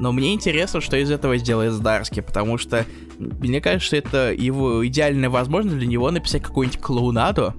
[0.00, 2.84] Но мне интересно, что из этого сделает Здарски, потому что
[3.18, 7.54] мне кажется, что это его идеальная возможность для него написать какую-нибудь клоунаду,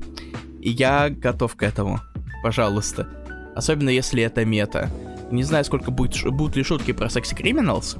[0.60, 2.00] и я готов к этому.
[2.44, 3.08] Пожалуйста.
[3.56, 4.89] Особенно если это мета.
[5.32, 7.98] Не знаю, сколько будет, будут ли шутки про Sex Criminals.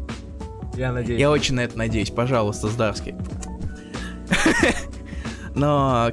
[0.76, 1.20] Я надеюсь.
[1.20, 2.12] Я очень на это надеюсь.
[2.12, 3.16] Пожалуйста, Здарский.
[5.56, 6.12] Но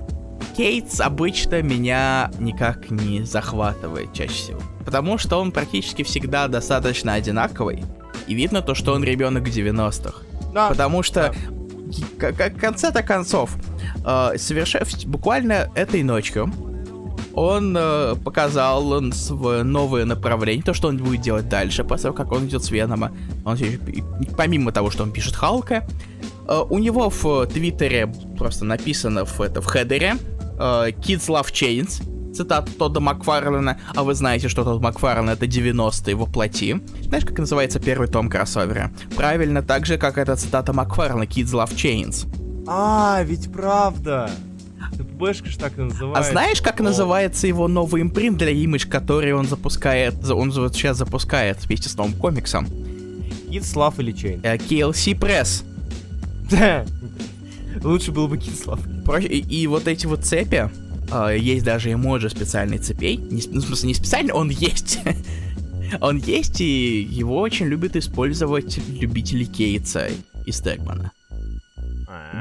[0.56, 4.60] Кейтс обычно меня никак не захватывает чаще всего.
[4.84, 7.84] Потому что он практически всегда достаточно одинаковый.
[8.26, 10.14] И видно то, что он ребенок 90-х.
[10.52, 10.68] Да.
[10.68, 11.34] Потому что
[12.18, 13.56] к- к- в конце-то концов,
[14.04, 16.52] э, соверша- в- буквально этой ночью
[17.34, 22.14] он э, показал он св- новое направление, то, что он будет делать дальше, после того,
[22.14, 23.10] как он идет с Венома.
[23.44, 23.56] Он
[24.36, 25.86] помимо того, что он пишет Халка,
[26.46, 32.02] э, у него в Твиттере просто написано в, это, в хедере э, Kids Love Chains,
[32.34, 36.80] цитата Тодда Макфарлена, а вы знаете, что Тодд Макфарлен это 90-е воплоти.
[37.02, 38.90] Знаешь, как называется первый том кроссовера?
[39.16, 42.26] Правильно, так же, как эта цитата Макфарлена Kids Love Chains.
[42.66, 44.30] А, ведь правда.
[45.18, 46.32] ПБшка ж так и А называется.
[46.32, 46.84] знаешь, как О.
[46.84, 51.88] называется его новый импринт для Image, который он запускает, за- он вот сейчас запускает вместе
[51.88, 52.66] с новым комиксом?
[53.48, 54.40] Kids Love или Chain?
[54.42, 55.64] Э, KLC Press.
[57.82, 58.80] Лучше было бы Кислов.
[59.20, 60.70] И, и вот эти вот цепи,
[61.10, 63.16] э, есть даже эмоджи специальной цепей.
[63.16, 65.00] Не, ну, в смысле, не специальный, он есть.
[66.00, 70.08] он есть, и его очень любят использовать любители Кейтса
[70.46, 71.12] из Тегмана.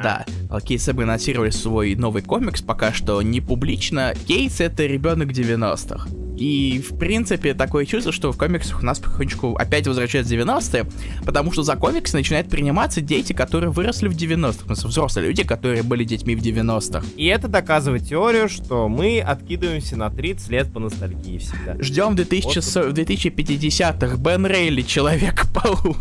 [0.04, 0.26] Да,
[0.66, 4.14] Кейтс бы анонсировали свой новый комикс, пока что не публично.
[4.28, 6.08] Кейтс это ребенок 90-х.
[6.42, 10.88] И, в принципе, такое чувство, что в комиксах у нас потихонечку опять возвращаются 90-е,
[11.24, 15.44] потому что за комиксы начинают приниматься дети, которые выросли в 90-х, в смысле, взрослые люди,
[15.44, 17.06] которые были детьми в 90-х.
[17.16, 21.76] И это доказывает теорию, что мы откидываемся на 30 лет по ностальгии всегда.
[21.80, 22.98] Ждем 2000, вот.
[22.98, 25.96] 2050-х Бен Рейли, Человек-паук.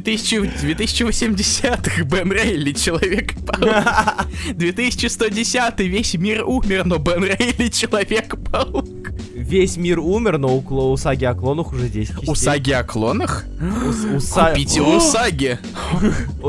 [0.00, 4.26] 2080-х Бен Рейли, Человек-паук.
[4.54, 9.12] 2110 весь мир умер, но Бен Рейли Человек-паук.
[9.34, 12.30] Весь мир умер, но у, у саги о клонах уже 10 частей.
[12.30, 13.44] У саги о клонах?
[13.60, 14.50] У, у са...
[14.50, 15.58] Купите у саги.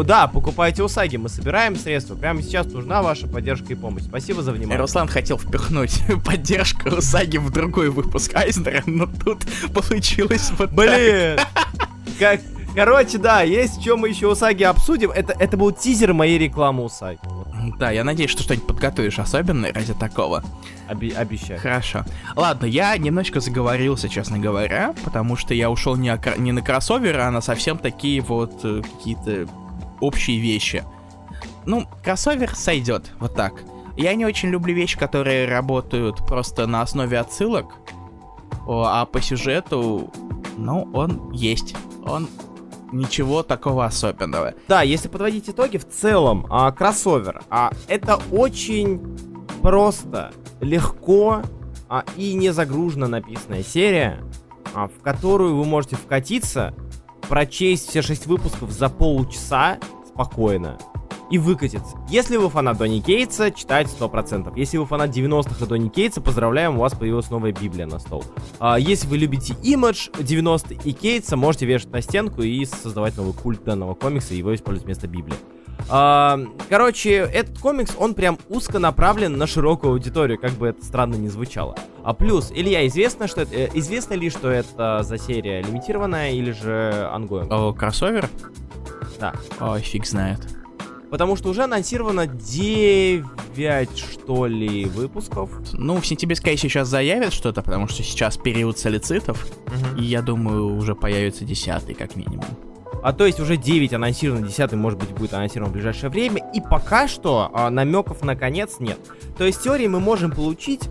[0.05, 1.17] Да, покупайте у саги.
[1.17, 2.15] Мы собираем средства.
[2.15, 4.03] Прямо сейчас нужна ваша поддержка и помощь.
[4.03, 4.77] Спасибо за внимание.
[4.77, 9.39] Руслан хотел впихнуть поддержку у саги в другой выпуск Айзнера, но тут
[9.73, 11.39] получилось вот Блин!
[12.19, 12.41] Как,
[12.75, 15.11] Короче, да, есть что мы еще Усаги обсудим.
[15.11, 17.19] Это, это был тизер моей рекламы Усаги.
[17.77, 20.43] Да, я надеюсь, что что-нибудь подготовишь особенное ради такого.
[20.89, 21.59] Оби- обещаю.
[21.59, 22.03] Хорошо.
[22.35, 27.21] Ладно, я немножко заговорился, честно говоря, потому что я ушел не, о, не на кроссоверы,
[27.21, 29.47] а на совсем такие вот э, какие-то
[29.99, 30.83] общие вещи.
[31.65, 33.53] Ну, кроссовер сойдет, вот так.
[33.95, 37.75] Я не очень люблю вещи, которые работают просто на основе отсылок,
[38.67, 40.11] а по сюжету,
[40.57, 41.75] ну, он есть.
[42.05, 42.27] Он
[42.93, 44.53] ничего такого особенного.
[44.67, 49.01] Да, если подводить итоги, в целом, а, кроссовер, а, это очень
[49.61, 51.41] просто, легко
[51.89, 54.19] а, и не загруженно написанная серия,
[54.73, 56.73] а, в которую вы можете вкатиться,
[57.27, 59.77] прочесть все шесть выпусков за полчаса
[60.07, 60.77] спокойно
[61.29, 61.97] и выкатиться.
[62.09, 64.53] Если вы фанат Донни Кейтса, читайте 100%.
[64.55, 68.23] Если вы фанат 90-х и Донни Кейтса, поздравляем, у вас появилась новая Библия на стол.
[68.59, 73.33] А, если вы любите имидж 90 и Кейтса, можете вешать на стенку и создавать новый
[73.33, 75.35] культ данного комикса и его использовать вместо Библии.
[75.89, 81.15] А, короче, этот комикс, он прям узко направлен на широкую аудиторию, как бы это странно
[81.15, 81.75] не звучало.
[82.03, 86.51] А плюс, Илья, известно, что это, э, известно ли, что это за серия лимитированная или
[86.51, 87.51] же ongoing?
[87.51, 88.29] О, кроссовер?
[89.19, 89.33] Да.
[89.59, 90.62] Ой, фиг знает
[91.13, 95.51] потому что уже анонсировано 9, что ли, выпусков.
[95.73, 100.01] Ну, в сентябре, скорее сейчас заявят что-то, потому что сейчас период solicit ов, угу.
[100.01, 102.47] и я думаю, уже появится 10 как минимум.
[103.03, 106.59] А то есть уже 9 анонсировано, 10 может быть будет анонсирован в ближайшее время, и
[106.59, 108.97] пока что а, намеков на конец нет.
[109.37, 110.89] То есть в теории мы можем получить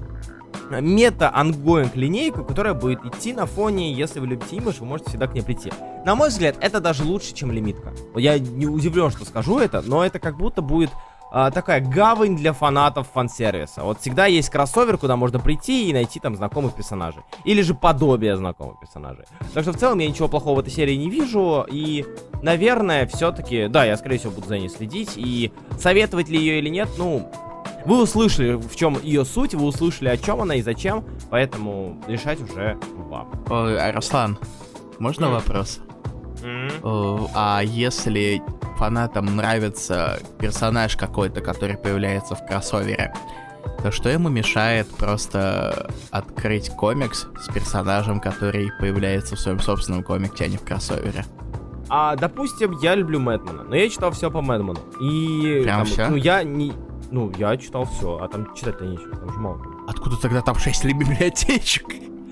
[0.80, 5.26] мета- ongoing линейку, которая будет идти на фоне, если вы любите имидж, вы можете всегда
[5.26, 5.72] к ней прийти.
[6.04, 7.92] На мой взгляд, это даже лучше, чем лимитка.
[8.16, 10.90] Я не удивлен, что скажу это, но это как будто будет
[11.34, 13.82] а, такая гавань для фанатов фан-сервиса.
[13.84, 17.22] Вот всегда есть кроссовер, куда можно прийти и найти там знакомых персонажей.
[17.44, 19.24] Или же подобие знакомых персонажей.
[19.54, 21.66] Так что в целом я ничего плохого в этой серии не вижу.
[21.70, 22.04] И,
[22.42, 25.12] наверное, все-таки, да, я скорее всего буду за ней следить.
[25.16, 27.32] И советовать ли ее или нет, ну,
[27.84, 32.40] вы услышали, в чем ее суть, вы услышали, о чем она и зачем, поэтому решать
[32.40, 33.30] уже вам.
[33.50, 34.38] Ой, а, Руслан,
[34.98, 35.32] можно mm.
[35.32, 35.80] вопрос?
[36.42, 37.30] Mm.
[37.34, 38.42] А если
[38.76, 43.12] фанатам нравится персонаж какой-то, который появляется в кроссовере,
[43.82, 50.44] то что ему мешает просто открыть комикс с персонажем, который появляется в своем собственном комиксе,
[50.44, 51.24] а не в кроссовере?
[51.94, 54.78] А, допустим, я люблю Мэтмена, но я читал все по Мэтмену.
[54.98, 56.08] И Прям там, все?
[56.08, 56.72] ну я не,
[57.10, 59.60] ну, я читал все, а там читать-то нечего, там же мало.
[59.86, 61.84] Откуда тогда там 6 библиотечек?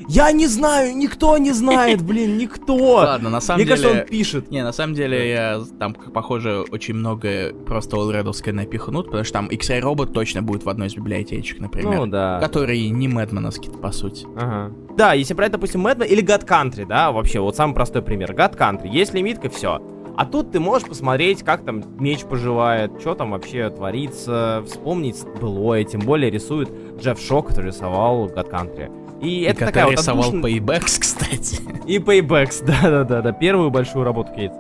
[0.09, 2.77] Я не знаю, никто не знает, блин, никто.
[2.77, 3.77] Ладно, на самом Мне деле...
[3.77, 4.51] Мне кажется, он пишет.
[4.51, 9.49] Не, на самом деле, я там, похоже, очень много просто олредовское напихнут, потому что там
[9.49, 11.99] XI робот точно будет в одной из библиотечек, например.
[11.99, 12.39] Ну, да.
[12.41, 14.27] Который не Мэдмановский, по сути.
[14.37, 14.73] Ага.
[14.97, 18.33] Да, если брать, допустим, Мэдман или God Country, да, вообще, вот самый простой пример.
[18.33, 19.81] God Country, есть лимитка, все.
[20.17, 25.85] А тут ты можешь посмотреть, как там меч поживает, что там вообще творится, вспомнить былое,
[25.85, 29.00] тем более рисует Джефф Шок, который рисовал God Country.
[29.21, 30.33] И, и это такая вот рисовал.
[30.33, 31.61] Paybacks, кстати.
[31.87, 34.53] И Paybacks, да-да-да, первую большую работу Кейт.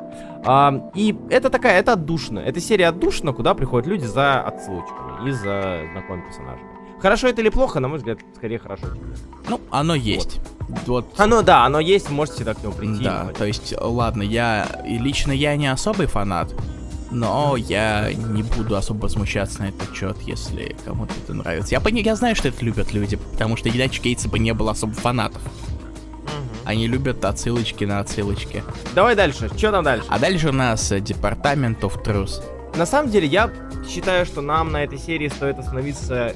[0.44, 2.40] А, и это такая, это отдушина.
[2.40, 6.68] Это серия отдушина, куда приходят люди за отсылочками и за знакомыми персонажами.
[7.00, 8.88] Хорошо это или плохо, на мой взгляд, скорее хорошо.
[9.48, 10.40] Ну, оно есть.
[10.86, 11.06] Вот.
[11.16, 13.02] Оно, да, оно есть, можете всегда к нему прийти.
[13.02, 16.54] Да, то есть, ладно, я, лично я не особый фанат,
[17.10, 21.72] но я не буду особо возмущаться на этот счет, если кому-то это нравится.
[21.74, 24.72] Я, пони- я знаю, что это любят люди, потому что иначе Кейтса бы не было
[24.72, 25.42] особо фанатов.
[26.64, 28.62] Они любят отсылочки на отсылочки.
[28.94, 29.50] Давай дальше.
[29.56, 30.06] Что там дальше?
[30.08, 32.42] А дальше у нас Department of Truth.
[32.76, 33.50] На самом деле, я
[33.88, 36.34] считаю, что нам на этой серии стоит остановиться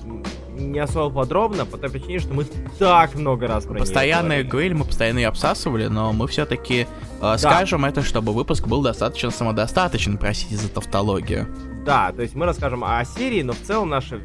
[0.54, 2.44] не особо подробно, по той причине, что мы
[2.78, 6.86] так много раз про Постоянно нее говорили, мы постоянно ее обсасывали, но мы все-таки э,
[7.20, 7.38] да.
[7.38, 11.48] скажем это, чтобы выпуск был достаточно самодостаточен, простите за тавтологию.
[11.84, 14.20] Да, то есть мы расскажем о серии, но в целом наша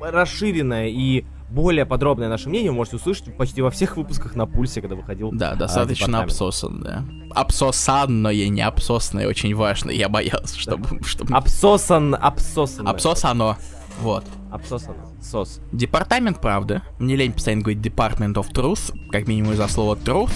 [0.00, 4.80] расширенная и более подробное наше мнение вы можете услышать почти во всех выпусках на пульсе,
[4.80, 5.30] когда выходил.
[5.32, 7.04] Да, достаточно а, обсосан, да.
[7.34, 9.90] Обсосанное, не обсосное, очень важно.
[9.90, 10.88] Я боялся, чтобы...
[10.90, 11.06] Да.
[11.06, 11.34] чтобы...
[11.34, 12.86] Обсосан, обсосан.
[12.86, 13.56] Обсосано.
[14.00, 14.24] Вот.
[14.50, 14.96] Обсосано.
[15.22, 15.60] Сос.
[15.72, 16.82] Департамент правда.
[16.98, 20.32] Мне лень постоянно говорить Department of Truth, как минимум из-за слова truth.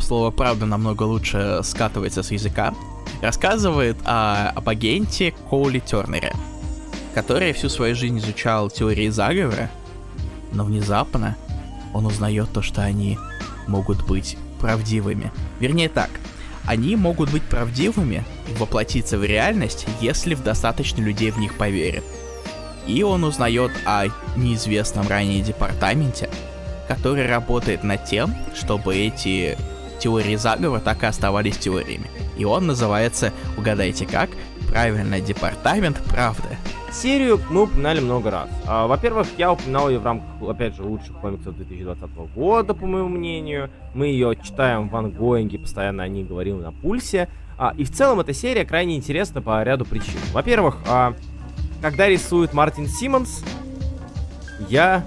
[0.00, 2.74] Слово правда намного лучше скатывается с языка.
[3.20, 6.32] Рассказывает о, об агенте Коули Тернере,
[7.14, 9.70] который всю свою жизнь изучал теории заговора,
[10.52, 11.36] но внезапно
[11.92, 13.18] он узнает то, что они
[13.66, 15.32] могут быть правдивыми.
[15.58, 16.10] Вернее так,
[16.64, 22.04] они могут быть правдивыми и воплотиться в реальность, если в достаточно людей в них поверят.
[22.86, 26.28] И он узнает о неизвестном ранее департаменте,
[26.88, 29.56] который работает над тем, чтобы эти
[29.98, 32.08] теории заговора так и оставались теориями.
[32.36, 34.30] И он называется, угадайте как,
[34.68, 36.56] правильно, Департамент Правды.
[36.92, 38.48] Серию мы упоминали много раз.
[38.66, 43.08] А, во-первых, я упоминал ее в рамках, опять же, лучших комиксов 2020 года, по моему
[43.08, 43.70] мнению.
[43.94, 47.28] Мы ее читаем в ангоинге, постоянно о ней говорим на пульсе.
[47.58, 50.20] А, и в целом эта серия крайне интересна по ряду причин.
[50.32, 51.14] Во-первых, а,
[51.80, 53.42] когда рисует Мартин Симмонс,
[54.68, 55.04] я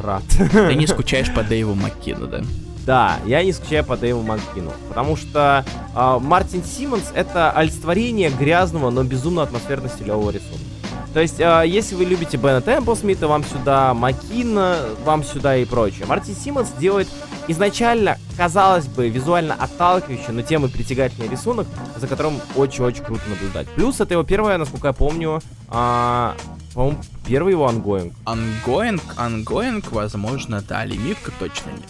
[0.00, 0.22] рад.
[0.28, 2.42] Ты не скучаешь по Дэйву Маккину, да?
[2.86, 8.90] Да, я не скучаю по Дэйву Маккину, потому что э, Мартин Симмонс это олицетворение грязного,
[8.90, 10.71] но безумно атмосферно-стилевого рисунка.
[11.12, 16.06] То есть, э, если вы любите Бена Темплсмита, вам сюда, Макина, вам сюда и прочее.
[16.06, 17.08] Мартин Симмонс делает
[17.48, 23.68] изначально, казалось бы, визуально отталкивающий, но тем и притягательный рисунок, за которым очень-очень круто наблюдать.
[23.68, 26.34] Плюс это его первое, насколько я помню, а,
[26.74, 28.14] по-моему, первый его ongoing.
[28.24, 31.88] Ongoing, ongoing, возможно, да, лимитка точно нет.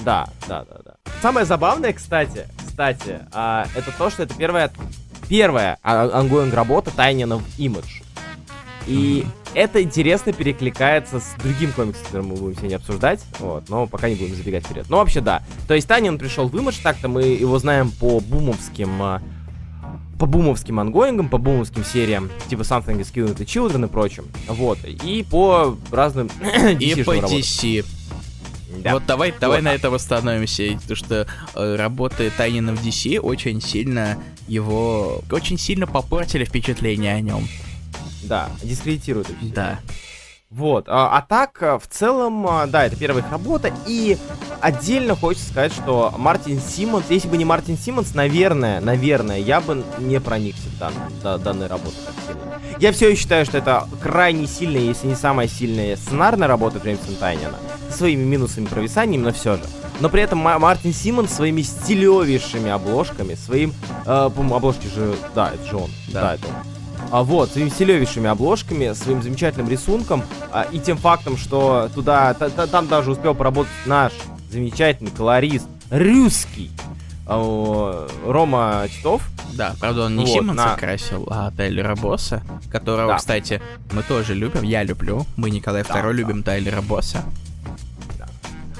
[0.00, 0.94] Да, да, да, да.
[1.22, 4.70] Самое забавное, кстати, кстати, а, это то, что это первая,
[5.28, 8.02] первая ongoing работа Тайниона в Image.
[8.88, 9.50] И м-м.
[9.54, 13.20] это интересно перекликается с другим комиксом, который мы будем сегодня обсуждать.
[13.38, 14.86] Вот, но пока не будем забегать вперед.
[14.88, 15.42] Но вообще да.
[15.66, 19.22] То есть Тайнион пришел в Image, так-то мы его знаем по бумовским а,
[20.18, 24.24] по бумовским ангоингам, по бумовским сериям, типа Something is Killing the Children и прочим.
[24.48, 24.78] Вот.
[24.84, 26.30] И по разным
[26.80, 27.84] И по DC.
[28.82, 28.94] Да.
[28.94, 29.64] Вот давай, давай вот.
[29.64, 35.86] на это восстановимся, потому что э, работы Тайнина в DC очень сильно его, очень сильно
[35.86, 37.48] попортили впечатление о нем.
[38.22, 39.28] Да, дискредитируют.
[39.40, 39.78] Да.
[40.50, 44.16] Вот, а, а так, э, в целом, э, да, это первая их работа, и
[44.62, 49.84] отдельно хочется сказать, что Мартин Симмонс, если бы не Мартин Симмонс, наверное, наверное, я бы
[49.98, 51.80] не проникся дан, да, данной так
[52.26, 52.40] сильно.
[52.78, 57.12] Я все еще считаю, что это крайне сильная, если не самая сильная сценарная работа Джеймса
[57.20, 57.56] Тайнина,
[57.90, 59.64] своими минусами провисаниями, но все же.
[60.00, 63.74] Но при этом Мартин Симмонс своими стилевейшими обложками, своим,
[64.06, 66.77] э, обложки же, да, это же он, да, да это он
[67.10, 72.50] а, вот, своими селевейшими обложками, своим замечательным рисунком а, и тем фактом, что туда, та,
[72.50, 74.12] та, там даже успел поработать наш
[74.50, 76.70] замечательный колорист, русский,
[77.26, 79.22] а, Рома Титов.
[79.54, 80.76] Да, правда, он не вот, Симмонса на...
[80.76, 83.16] красил, а Тайлера Босса, которого, да.
[83.16, 86.52] кстати, мы тоже любим, я люблю, мы, Николай II, да, любим да.
[86.52, 87.24] Тайлера Босса.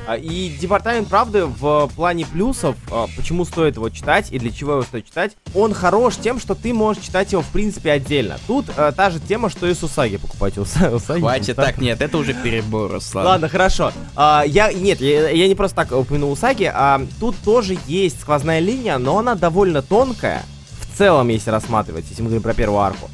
[0.09, 4.73] А, и Департамент правды в плане плюсов, а, почему стоит его читать и для чего
[4.73, 8.39] его стоит читать, он хорош тем, что ты можешь читать его в принципе отдельно.
[8.47, 11.21] Тут а, та же тема, что и с Усаги покупать Усаги.
[11.21, 13.27] Хватит, так, нет, это уже перебор, Руслан.
[13.27, 13.93] Ладно, хорошо.
[14.17, 18.61] А, я, нет, я, я не просто так упомянул Усаги, а тут тоже есть сквозная
[18.61, 20.43] линия, но она довольно тонкая,
[20.81, 23.11] в целом, если рассматривать, если мы говорим про первую арку.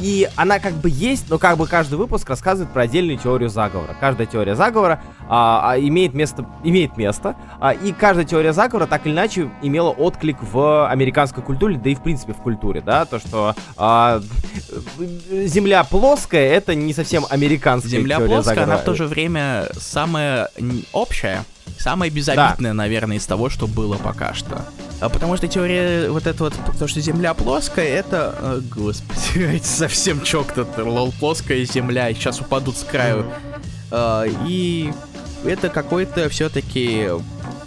[0.00, 3.96] И она как бы есть, но как бы каждый выпуск рассказывает про отдельную теорию заговора.
[3.98, 9.06] Каждая теория заговора а, а, имеет место, имеет место, а, и каждая теория заговора так
[9.06, 13.18] или иначе имела отклик в американской культуре, да и в принципе в культуре, да, то
[13.18, 14.20] что а,
[15.30, 18.74] Земля плоская, это не совсем американская Земля теория плоская, заговора.
[18.74, 20.48] она в то же время самая
[20.92, 21.44] общая,
[21.78, 22.74] самая безобидная, да.
[22.74, 24.64] наверное, из того, что было пока что.
[25.00, 29.66] А потому что теория вот это вот, то, что Земля плоская, это, о, господи, это
[29.66, 33.30] совсем чокнуто, лол, плоская Земля, сейчас упадут с краю.
[33.90, 34.92] А, и
[35.44, 37.08] это какой-то все-таки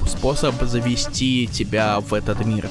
[0.07, 2.69] способ завести тебя в этот мир.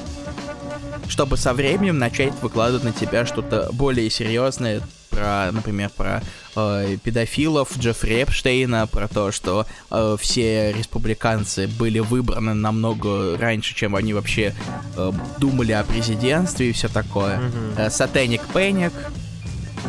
[1.07, 4.81] Чтобы со временем начать выкладывать на тебя что-то более серьезное,
[5.21, 6.21] про, например, про
[6.55, 13.95] э, педофилов Джеффри Эпштейна, про то, что э, все республиканцы были выбраны намного раньше, чем
[13.95, 14.55] они вообще
[14.97, 17.37] э, думали о президентстве и все такое.
[17.37, 17.91] Мгм.
[17.91, 18.93] Сатеник Пэник.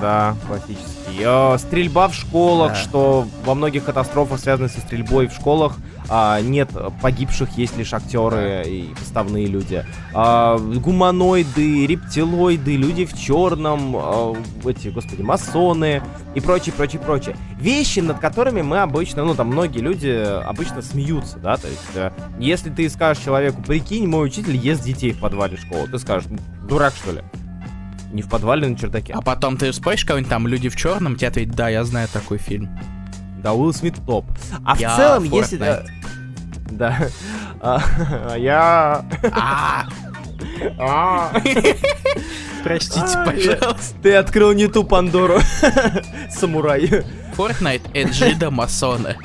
[0.01, 1.21] Да, классический.
[1.21, 2.79] Э, Стрельба в школах, Да.
[2.79, 5.77] что во многих катастрофах, связанных со стрельбой в школах,
[6.09, 9.85] а, нет погибших, есть лишь актеры и поставные люди.
[10.15, 16.03] А, Гуманоиды, рептилоиды, люди в черном, а, эти, господи, масоны
[16.35, 17.37] и прочее, прочее, прочее.
[17.59, 22.11] Вещи, над которыми мы обычно, ну там многие люди обычно смеются, да, то есть э,
[22.39, 26.29] если ты скажешь человеку, прикинь, мой учитель ест детей в подвале школы, ты скажешь,
[26.69, 27.23] дурак что ли?
[28.13, 29.13] Не в подвале, на чердаке.
[29.15, 32.39] А потом ты спросишь кого-нибудь там, люди в черном, тебе ответят, да, я знаю такой
[32.39, 32.69] фильм.
[33.43, 34.25] Да, Уилл Смит топ.
[34.65, 35.59] А Я в целом, если...
[35.59, 35.87] Fortnite.
[36.71, 36.99] Да.
[37.65, 37.81] А,
[38.37, 39.05] Я...
[39.33, 39.85] А,
[40.79, 41.33] А.
[42.65, 43.95] Простите, А, пожалуйста.
[44.03, 45.39] Ты открыл не ту Пандору.
[46.31, 47.05] Самурай.
[47.37, 49.17] Fortnite Эджида Масоны.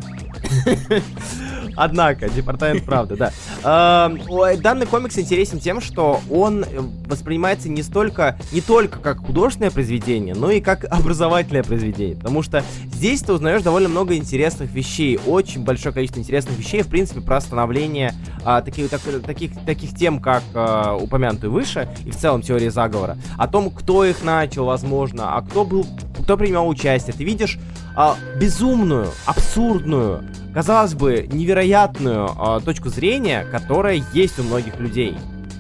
[1.78, 4.12] Однако, департамент правды, да.
[4.28, 6.68] Ой, Данный комикс интересен тем, что он э,
[7.06, 12.16] воспринимается не столько, не только как художественное произведение, но и как образовательное произведение.
[12.18, 16.88] Потому что здесь ты узнаешь довольно много интересных вещей, очень большое количество интересных вещей, в
[16.88, 18.14] принципе, про становление
[18.44, 23.18] а, таких, так- таких, таких тем, как а, упомянутые выше, и в целом теории заговора,
[23.38, 25.86] о том, кто их начал, возможно, а кто был,
[26.24, 27.14] кто принимал участие.
[27.16, 27.60] Ты видишь
[27.98, 30.24] а, безумную, абсурдную,
[30.54, 35.18] казалось бы, невероятную а, точку зрения, которая есть у многих людей.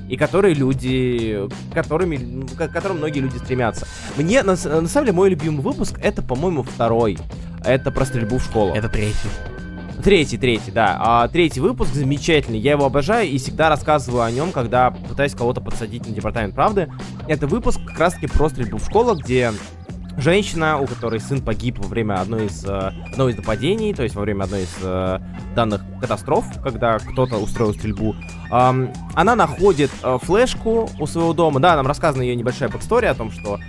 [0.07, 3.87] И которые люди, которыми, ну, к которым многие люди стремятся.
[4.15, 7.17] Мне, на, на самом деле, мой любимый выпуск, это, по-моему, второй.
[7.65, 8.73] Это про стрельбу в школу.
[8.73, 9.29] Это третий.
[10.03, 10.95] Третий, третий, да.
[10.99, 12.59] А, третий выпуск замечательный.
[12.59, 16.89] Я его обожаю и всегда рассказываю о нем, когда пытаюсь кого-то подсадить на департамент правды.
[17.27, 19.51] Это выпуск как раз-таки про стрельбу в школу, где
[20.17, 24.15] женщина, у которой сын погиб во время одной из, э, одного из нападений, то есть
[24.15, 25.19] во время одной из э,
[25.55, 28.15] данных катастроф, когда кто-то устроил стрельбу,
[28.49, 31.59] она находит э, флешку у своего дома.
[31.59, 33.59] Да, нам рассказана ее небольшая бэкстория о том, что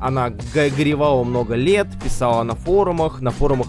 [0.00, 3.68] она горевала много лет, писала на форумах, на форумах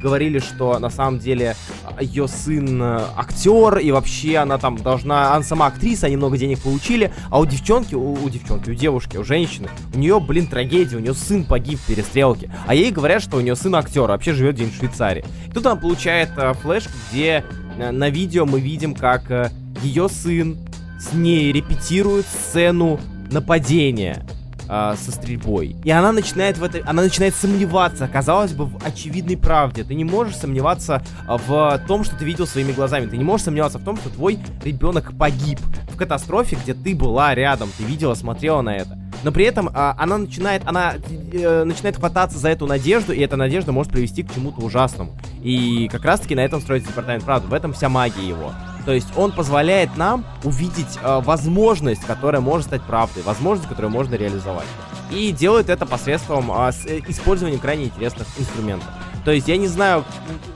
[0.00, 1.56] говорили, что на самом деле
[2.00, 2.80] ее сын
[3.16, 7.46] актер, и вообще она там должна, она сама актриса, они много денег получили, а у
[7.46, 11.44] девчонки, у, у девчонки, у девушки, у женщины, у нее, блин, трагедия, у нее сын
[11.54, 14.78] погиб в перестрелке, а ей говорят, что у нее сын актер, вообще живет где-нибудь в
[14.80, 15.24] Швейцарии.
[15.46, 17.44] И тут она получает э, флешку, где
[17.78, 20.58] э, на видео мы видим, как э, ее сын
[20.98, 22.98] с ней репетирует сцену
[23.30, 24.26] нападения
[24.68, 25.76] а, со стрельбой.
[25.84, 29.84] И она начинает в этой, она начинает сомневаться, казалось бы, в очевидной правде.
[29.84, 33.06] Ты не можешь сомневаться а, в том, что ты видел своими глазами.
[33.06, 35.60] Ты не можешь сомневаться в том, что твой ребенок погиб
[35.92, 38.98] в катастрофе, где ты была рядом, ты видела, смотрела на это.
[39.24, 40.94] Но при этом а, она начинает, она
[41.32, 45.16] э, начинает хвататься за эту надежду, и эта надежда может привести к чему-то ужасному.
[45.42, 47.48] И как раз-таки на этом строится департамент правды.
[47.48, 48.52] В этом вся магия его.
[48.84, 54.14] То есть он позволяет нам увидеть э, возможность, которая может стать правдой, возможность, которую можно
[54.14, 54.66] реализовать.
[55.10, 58.88] И делает это посредством а, с, э, использования крайне интересных инструментов.
[59.24, 60.04] То есть я не знаю,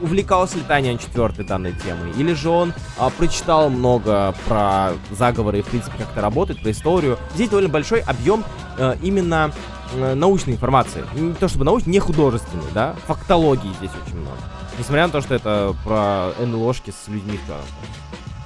[0.01, 5.63] увлекался ли Таня четвертой данной темой, или же он а, прочитал много про заговоры и,
[5.63, 7.19] в принципе, как это работает, про историю.
[7.35, 8.45] Здесь довольно большой объем
[8.77, 9.53] э, именно
[9.95, 11.03] э, научной информации.
[11.15, 14.39] Не то чтобы научной, не художественной, да, фактологии здесь очень много.
[14.79, 17.55] Несмотря на то, что это про НЛОшки с людьми в.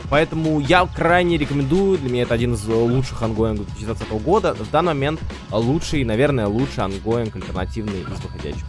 [0.08, 4.54] Поэтому я крайне рекомендую, для меня это один из лучших ангоингов 2020 года.
[4.54, 5.20] В данный момент
[5.50, 8.64] лучший, наверное, лучший ongoing альтернативный из выходящих.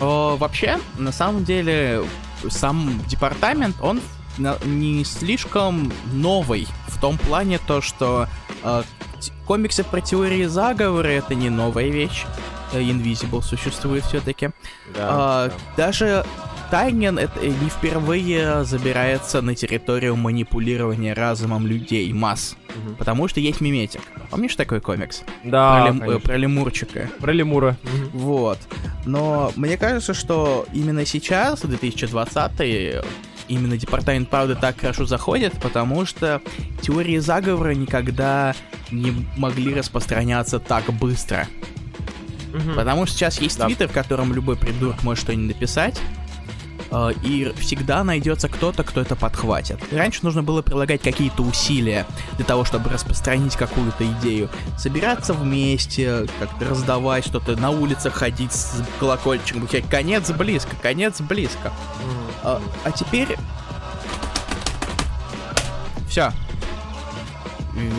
[0.00, 2.02] О, вообще, на самом деле,
[2.48, 4.00] сам департамент, он
[4.64, 8.26] не слишком новый в том плане то, что
[8.62, 8.82] э,
[9.46, 12.24] комиксы про теории заговора это не новая вещь.
[12.72, 14.50] Э, Invisibles существует все-таки.
[14.96, 16.24] А, Даже
[16.70, 22.56] Тайнион это не впервые забирается на территорию манипулирования разумом людей, масс.
[22.84, 22.94] Мгм.
[22.94, 24.00] Потому что есть миметик.
[24.30, 25.22] Помнишь такой комикс?
[25.42, 26.20] Да, про, лем- э, конечно.
[26.20, 27.10] про лемурчика.
[27.18, 27.76] Про лемура.
[28.12, 28.58] Вот.
[29.04, 33.02] Но мне кажется, что именно сейчас, 2020
[33.48, 36.40] именно Департамент правды так хорошо заходит, потому что
[36.82, 38.54] теории заговора никогда
[38.92, 41.48] не могли распространяться так быстро.
[42.52, 42.74] Мгм.
[42.74, 43.66] Потому что сейчас есть Да.
[43.66, 46.19] твиттер, в котором любой придурок может что-нибудь написать, э,
[47.22, 49.78] и всегда найдется кто-то, кто это подхватит.
[49.92, 54.48] Раньше нужно было прилагать какие-то усилия для того, чтобы распространить какую-то идею.
[54.76, 59.68] Собираться вместе, как-то раздавать что-то, на улицах ходить с колокольчиком.
[59.88, 61.72] Конец близко, конец близко.
[62.42, 63.36] А, а теперь...
[66.08, 66.32] Все.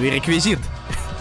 [0.01, 0.59] Реквизит.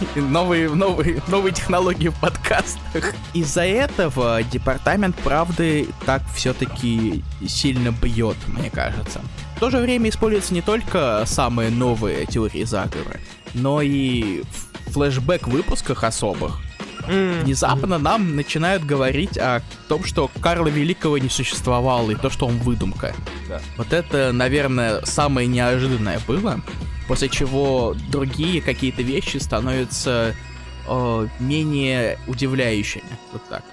[0.15, 3.13] Новые, новые, новые технологии в подкастах.
[3.33, 9.21] Из-за этого департамент правды так все-таки сильно бьет, мне кажется.
[9.55, 13.19] В то же время используются не только самые новые теории заговора,
[13.53, 14.43] но и
[14.87, 16.59] флешбэк выпусках особых.
[17.07, 22.57] Внезапно нам начинают говорить о том, что Карла Великого не существовало, и то, что он
[22.59, 23.15] выдумка.
[23.49, 23.59] Да.
[23.77, 26.61] Вот это, наверное, самое неожиданное было,
[27.11, 30.33] после чего другие какие-то вещи становятся
[30.87, 33.03] э, менее удивляющими.
[33.33, 33.65] Вот так.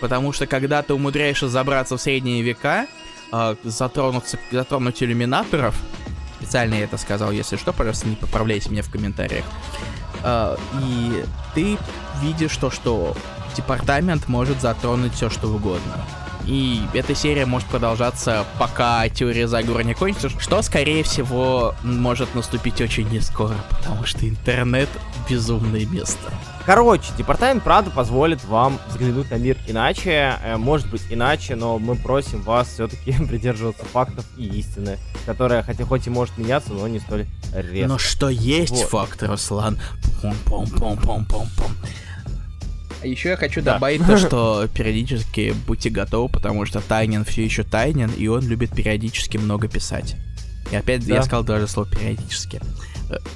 [0.00, 2.86] Потому что когда ты умудряешься забраться в средние века,
[3.32, 5.78] э, затронуться, затронуть иллюминаторов,
[6.40, 9.44] специально я это сказал, если что, пожалуйста, не поправляйте меня в комментариях,
[10.22, 11.24] э, и
[11.54, 11.76] ты
[12.22, 13.14] видишь то, что
[13.58, 16.02] департамент может затронуть все, что угодно.
[16.48, 22.80] И эта серия может продолжаться, пока теория заговора не кончится, что, скорее всего, может наступить
[22.80, 24.88] очень не скоро, потому что интернет—
[25.28, 26.32] безумное место.
[26.64, 31.96] Короче, департамент правда позволит вам взглянуть на мир иначе, э, может быть иначе, но мы
[31.96, 37.00] просим вас все-таки придерживаться фактов и истины, которая хотя хоть и может меняться, но не
[37.00, 37.88] столь резко.
[37.88, 38.88] Но что есть вот.
[38.88, 39.78] факты, Руслан?
[40.22, 41.72] Пум-пум-пум-пум-пум-пум.
[43.00, 43.74] А еще я хочу да.
[43.74, 48.70] добавить то, что периодически будьте готовы, потому что Тайнин все еще Тайнин, и он любит
[48.70, 50.16] периодически много писать.
[50.72, 51.16] И опять да.
[51.16, 52.60] я сказал даже слово периодически.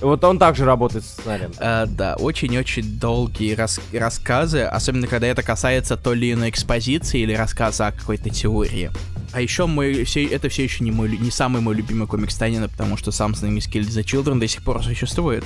[0.00, 1.52] Вот он также работает с сценарием.
[1.58, 7.32] А, да, очень-очень долгие рас рассказы, особенно когда это касается то ли иной экспозиции или
[7.32, 8.90] рассказа о какой-то теории.
[9.32, 12.68] А еще мой, все, это все еще не, мой, не самый мой любимый комикс Танина,
[12.68, 15.42] потому что Something is Killed the Children до сих пор существует.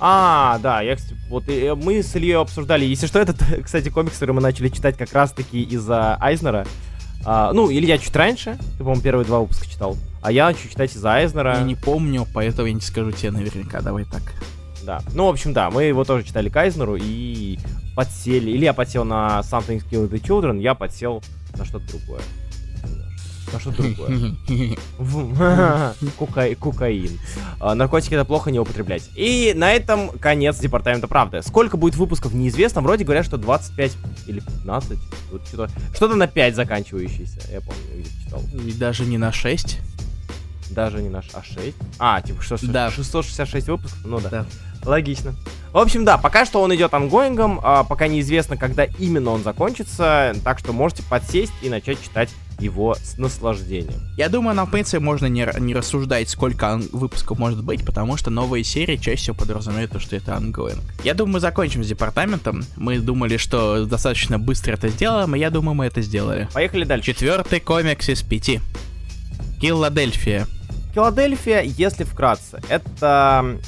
[0.00, 0.96] А, да, я,
[1.28, 2.86] вот и, мы с Ильей обсуждали.
[2.86, 6.66] Если что, этот, кстати, комикс, который мы начали читать как раз-таки из-за Айзнера.
[7.24, 9.96] А, ну, Илья чуть раньше, ты, по-моему, первые два выпуска читал.
[10.22, 11.58] А я начал читать из-за Айзнера.
[11.58, 14.22] Я не помню, поэтому я не скажу тебе наверняка, давай так.
[14.84, 17.58] Да, ну, в общем, да, мы его тоже читали Кайзнеру и
[17.94, 18.50] подсели.
[18.50, 21.22] Или я подсел на Something Kill the Children, я подсел
[21.58, 22.22] на что-то другое
[23.52, 24.34] на что другое.
[26.60, 27.18] Кокаин.
[27.60, 29.10] А, наркотики это плохо не употреблять.
[29.14, 31.42] И на этом конец департамента правды.
[31.42, 32.80] Сколько будет выпусков, неизвестно.
[32.80, 33.96] Вроде говорят, что 25
[34.26, 34.98] или 15.
[35.94, 37.40] Что-то на 5 заканчивающееся.
[37.50, 38.42] Я помню, где читал.
[38.66, 39.78] И даже не на 6.
[40.70, 41.76] Даже не на а 6.
[41.98, 42.90] А, типа что, да.
[42.90, 43.98] 666 выпусков?
[44.04, 44.30] Ну да.
[44.30, 44.46] да.
[44.84, 45.34] Логично.
[45.72, 49.42] В общем, да, пока что он идет ongoing ом, а пока неизвестно, когда именно он
[49.42, 52.30] закончится, так что можете подсесть и начать читать
[52.60, 54.00] его с наслаждением.
[54.16, 58.30] Я думаю, нам, в принципе, можно не, не рассуждать, сколько выпусков может быть, потому что
[58.30, 60.82] новые серии чаще всего подразумевают то, что это ongoing.
[61.04, 62.64] Я думаю, мы закончим с департаментом.
[62.76, 66.48] Мы думали, что достаточно быстро это сделаем, и я думаю, мы это сделали.
[66.52, 67.12] Поехали дальше.
[67.12, 68.60] Четвертый комикс из пяти.
[69.60, 70.46] Филадельфия.
[70.94, 73.58] Филадельфия, если вкратце, это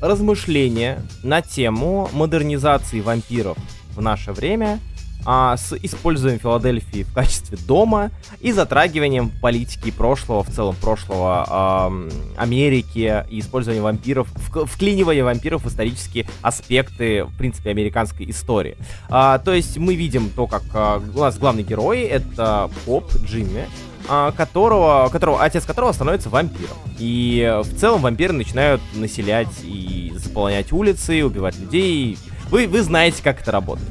[0.00, 3.56] размышления на тему модернизации вампиров
[3.94, 4.80] в наше время
[5.24, 8.10] а, с использованием Филадельфии в качестве дома
[8.40, 11.92] и затрагиванием политики прошлого, в целом прошлого а,
[12.36, 14.28] Америки и использованием вампиров,
[14.66, 18.76] вклинивание вампиров в исторические аспекты, в принципе, американской истории.
[19.08, 23.66] А, то есть мы видим то, как а, у нас главный герой это Поп Джимми,
[24.08, 26.76] а, которого, которого, отец которого становится вампиром.
[26.98, 32.18] И в целом вампиры начинают населять и заполнять улицы, убивать людей.
[32.50, 33.88] Вы, вы знаете, как это работает.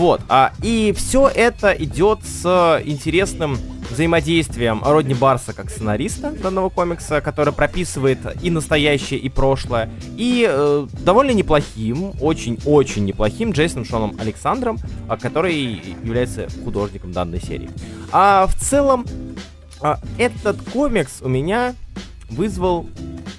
[0.00, 3.58] Вот, а, и все это идет с интересным
[3.90, 10.86] взаимодействием Родни Барса как сценариста данного комикса, который прописывает и настоящее, и прошлое, и э,
[11.04, 15.54] довольно неплохим, очень-очень неплохим Джейсоном Шоном Александром, а, который
[16.02, 17.68] является художником данной серии.
[18.10, 19.04] А в целом
[19.82, 21.74] а, этот комикс у меня
[22.30, 22.86] вызвал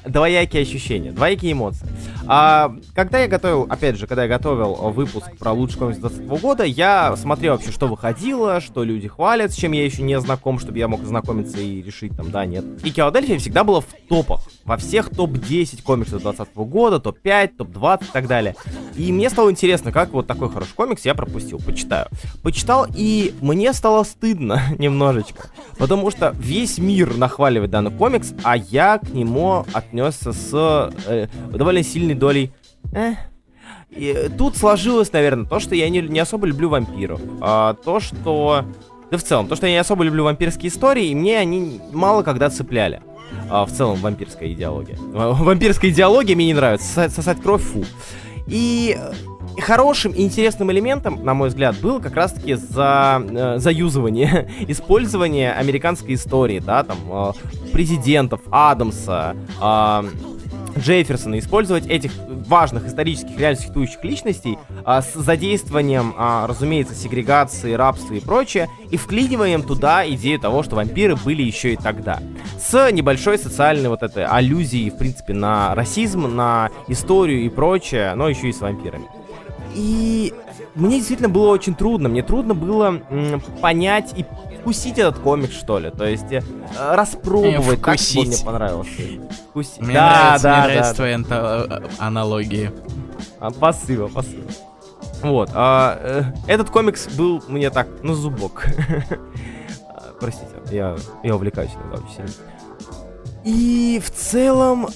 [0.05, 1.87] двоякие ощущения, двоякие эмоции.
[2.33, 6.63] А, когда я готовил, опять же, когда я готовил выпуск про лучший комикс 20 года,
[6.63, 10.77] я смотрел вообще, что выходило, что люди хвалят, с чем я еще не знаком, чтобы
[10.77, 12.63] я мог знакомиться и решить там, да, нет.
[12.85, 14.43] И Филадельфия всегда была в топах.
[14.63, 18.55] Во всех топ-10 комиксов 20 года, топ-5, топ-20 и так далее.
[18.95, 21.59] И мне стало интересно, как вот такой хороший комикс я пропустил.
[21.59, 22.07] Почитаю.
[22.43, 25.49] Почитал, и мне стало стыдно немножечко.
[25.77, 31.83] Потому что весь мир нахваливает данный комикс, а я к нему отнесся с э, довольно
[31.83, 32.51] сильной долей...
[32.93, 33.15] Э,
[33.89, 37.19] и тут сложилось, наверное, то, что я не, не особо люблю вампиров.
[37.41, 38.63] А, то, что...
[39.11, 42.23] Да в целом, то, что я не особо люблю вампирские истории, и мне они мало
[42.23, 43.01] когда цепляли.
[43.49, 44.97] А, в целом, вампирская идеология.
[45.11, 46.87] Вампирская идеология мне не нравится.
[46.87, 47.83] Сосать, сосать кровь, фу.
[48.47, 48.97] И
[49.59, 56.13] хорошим и интересным элементом, на мой взгляд, было как раз-таки за, э, заюзывание, использование американской
[56.13, 57.31] истории, да, там, э,
[57.73, 60.03] президентов, Адамса, э,
[60.77, 62.11] Джефферсона, использовать этих
[62.47, 68.97] важных исторических реально существующих личностей а, с задействованием, а, разумеется, сегрегации, рабства и прочее, и
[68.97, 72.19] вклиниваем туда идею того, что вампиры были еще и тогда.
[72.59, 78.29] С небольшой социальной вот этой аллюзией, в принципе, на расизм, на историю и прочее, но
[78.29, 79.05] еще и с вампирами.
[79.75, 80.33] И
[80.75, 82.09] мне действительно было очень трудно.
[82.09, 84.25] Мне трудно было м, понять и
[84.61, 85.89] вкусить этот комикс, что ли.
[85.91, 86.41] То есть э,
[86.77, 88.91] распробовать, Э, как он мне понравился.
[89.49, 89.81] Вкусить.
[89.81, 90.09] Мне да,
[90.39, 90.95] нравятся, да, мне да, нравятся да.
[90.95, 92.71] твои анта- аналогии.
[93.39, 94.43] А, Спасибо, спасибо.
[95.23, 95.49] Вот.
[95.53, 98.65] а, э, этот комикс был мне так, на зубок.
[100.19, 102.31] Простите, я, я увлекаюсь иногда очень сильно.
[103.43, 104.87] И в целом,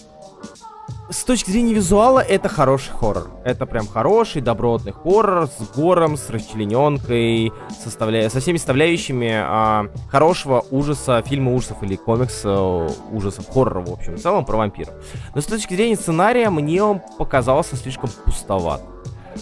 [1.09, 3.29] с точки зрения визуала, это хороший хоррор.
[3.43, 7.51] Это прям хороший, добротный хоррор с гором, с расчлененкой,
[7.83, 13.91] составляя, со всеми составляющими а, хорошего ужаса, фильма ужасов или комикса э, ужасов, хоррора, в
[13.91, 14.93] общем, в целом про вампиров.
[15.35, 18.81] Но с точки зрения сценария, мне он показался слишком пустоват.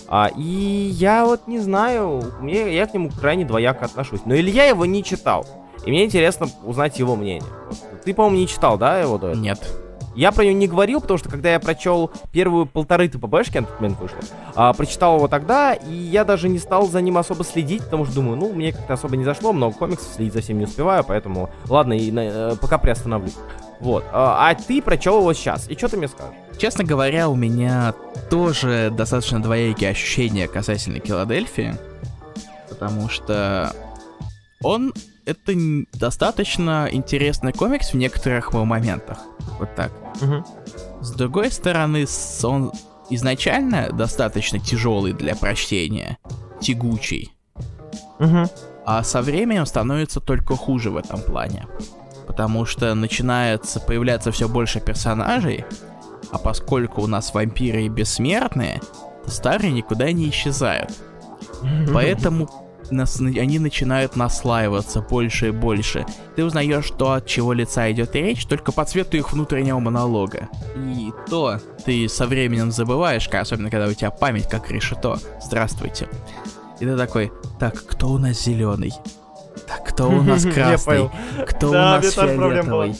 [0.07, 4.21] А, и я вот не знаю, мне, я к нему крайне двояко отношусь.
[4.25, 5.45] Но Илья его не читал.
[5.85, 7.49] И мне интересно узнать его мнение.
[8.03, 9.41] Ты, по-моему, не читал, да, его до этого?
[9.41, 9.82] Нет.
[10.15, 13.79] Я про него не говорил, потому что когда я прочел первую полторы ТПБшки, на тот
[13.81, 14.19] момент вышло,
[14.55, 18.15] а, прочитал его тогда, и я даже не стал за ним особо следить, потому что
[18.15, 21.49] думаю, ну, мне как-то особо не зашло, много комиксов, следить за всем не успеваю, поэтому,
[21.67, 23.31] ладно, и, на- э, пока приостановлю.
[23.79, 24.05] Вот.
[24.11, 26.35] А, а ты прочел его сейчас, и что ты мне скажешь?
[26.57, 27.93] Честно говоря, у меня
[28.29, 31.75] тоже достаточно двоякие ощущения касательно Филадельфии,
[32.69, 33.73] потому что
[34.61, 34.93] он
[35.25, 35.53] это
[35.93, 39.19] достаточно интересный комикс в некоторых моментах.
[39.59, 39.91] Вот так.
[41.01, 42.05] С другой стороны,
[42.43, 42.71] он
[43.09, 46.17] изначально достаточно тяжелый для прочтения,
[46.61, 47.33] тягучий,
[48.19, 48.49] Угу.
[48.85, 51.67] а со временем становится только хуже в этом плане.
[52.27, 55.65] Потому что начинается появляться все больше персонажей,
[56.31, 58.81] а поскольку у нас вампиры и бессмертные,
[59.25, 60.91] то старые никуда не исчезают.
[61.93, 62.49] Поэтому
[62.91, 66.05] нас- они начинают наслаиваться больше и больше.
[66.35, 70.49] Ты узнаешь то, от чего лица идет речь, только по цвету их внутреннего монолога.
[70.75, 75.17] И то ты со временем забываешь, особенно когда у тебя память как решето.
[75.41, 76.07] Здравствуйте.
[76.79, 78.93] И ты такой, так, кто у нас зеленый?
[79.67, 81.09] Так, кто у нас красный?
[81.47, 82.05] Кто у нас
[82.63, 82.95] фиолетовый?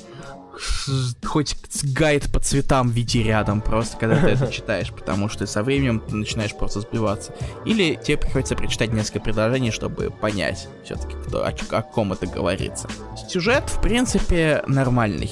[1.26, 6.00] Хоть гайд по цветам веди рядом просто, когда ты это читаешь, потому что со временем
[6.00, 7.34] ты начинаешь просто сбиваться.
[7.66, 12.88] Или тебе приходится прочитать несколько предложений, чтобы понять все-таки, кто, о, о ком это говорится.
[13.30, 15.32] Сюжет, в принципе, нормальный.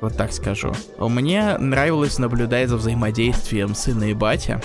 [0.00, 0.72] Вот так скажу.
[0.98, 4.60] Мне нравилось наблюдать за взаимодействием сына и батя.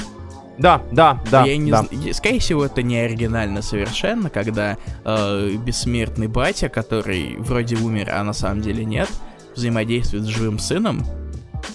[0.58, 1.82] Да, да, да, Я не да.
[1.82, 8.24] зн- Скорее всего, это не оригинально совершенно, когда э, бессмертный батя, который вроде умер, а
[8.24, 9.10] на самом деле нет,
[9.56, 11.04] взаимодействует с живым сыном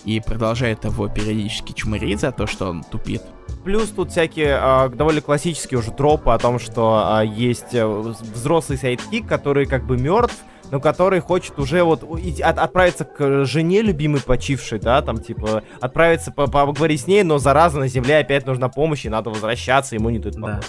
[0.05, 3.23] и продолжает его периодически чмырить за то, что он тупит.
[3.65, 8.79] Плюс тут всякие а, довольно классические уже тропы о том, что а, есть э, взрослый
[8.79, 10.35] sidekick, который как бы мертв,
[10.71, 16.31] но который хочет уже вот от- отправиться к жене любимой почившей, да, там типа отправиться
[16.31, 20.09] по- поговорить с ней, но зараза на земле опять нужна помощь, и надо возвращаться, ему
[20.11, 20.61] не дают Да.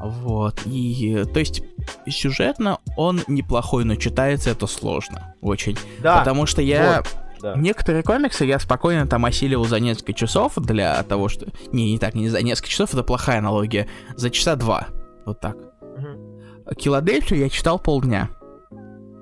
[0.00, 0.60] Вот.
[0.66, 1.62] И, то есть,
[2.06, 5.34] сюжетно он неплохой, но читается это сложно.
[5.40, 5.76] Очень.
[6.00, 6.98] Да, Потому что я...
[6.98, 7.54] вот, да.
[7.54, 11.46] Некоторые комиксы я спокойно там осиливал за несколько часов для того, что...
[11.72, 13.88] Не, не так, не за несколько часов, это плохая аналогия.
[14.16, 14.88] За часа два.
[15.24, 15.56] Вот так.
[15.82, 16.40] Мгм.
[16.76, 18.30] Киладельфию я читал полдня.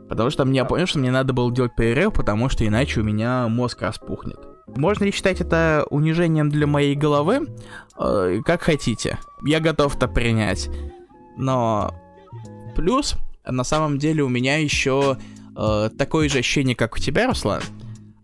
[0.08, 3.04] Потому что мне я понял, что мне надо было делать перерыв, потому что иначе у
[3.04, 4.38] меня мозг распухнет.
[4.66, 7.48] Можно ли считать это унижением для моей головы?
[7.98, 9.18] Э, как хотите.
[9.44, 10.68] Я готов это принять.
[11.36, 11.94] Но
[12.74, 15.18] плюс, на самом деле, у меня еще
[15.56, 17.60] э, такое же ощущение, как у тебя, Руслан.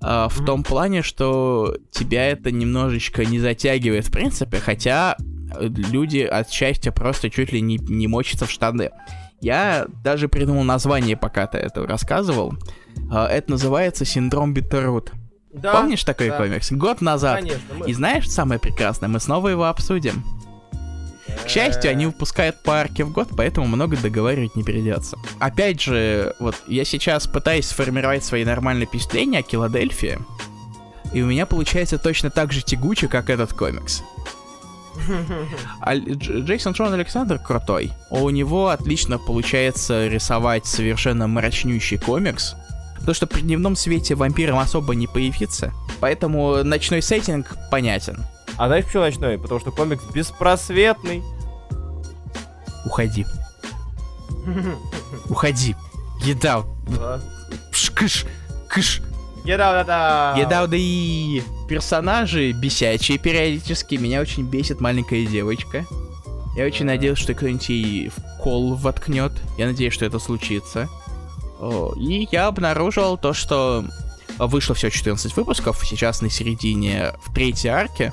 [0.02, 0.46] э, в Мгм.
[0.46, 6.90] том плане, что тебя это немножечко не затягивает, в принципе, хотя э, люди от счастья
[6.90, 8.90] просто чуть ли не, не мочатся в штаны.
[9.42, 12.54] Я даже придумал название, пока ты это рассказывал.
[13.10, 15.12] А, Это называется синдром Биттерут.
[15.52, 16.36] Да, Помнишь такой да.
[16.38, 16.70] комикс?
[16.72, 17.40] Год назад.
[17.40, 19.08] Конечно, мы- И знаешь, самое прекрасное?
[19.08, 20.22] Мы снова его обсудим.
[21.44, 25.16] К счастью, они выпускают по арке в год, поэтому много договаривать не придется.
[25.38, 30.18] Опять же, вот я сейчас пытаюсь сформировать свои нормальные впечатления о Филадельфии,
[31.12, 34.02] и у меня получается точно так же тягуче, как этот комикс.
[35.80, 37.92] А Дж- Джейсон Джон Александр крутой.
[38.10, 42.54] У него отлично получается рисовать совершенно мрачнющий комикс.
[43.00, 45.72] Потому что при дневном свете вампирам особо не появится.
[46.00, 48.24] Поэтому ночной сеттинг понятен.
[48.56, 49.38] А знаешь, почему ночной?
[49.38, 51.22] Потому что комикс беспросветный.
[52.84, 53.26] Уходи.
[55.28, 55.76] Уходи.
[56.22, 56.64] Еда.
[57.94, 58.26] Кыш,
[58.68, 59.02] кыш.
[59.44, 60.36] Out.
[60.36, 63.94] Get out и персонажи бесячие периодически.
[63.94, 65.86] Меня очень бесит маленькая девочка.
[66.56, 69.32] Я очень надеялся, что кто-нибудь ей в кол воткнет.
[69.56, 70.88] Я надеюсь, что это случится.
[71.96, 73.84] И я обнаружил то, что
[74.38, 78.12] вышло всего 14 выпусков, сейчас на середине, в третьей арке.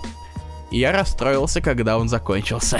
[0.71, 2.79] И я расстроился, когда он закончился.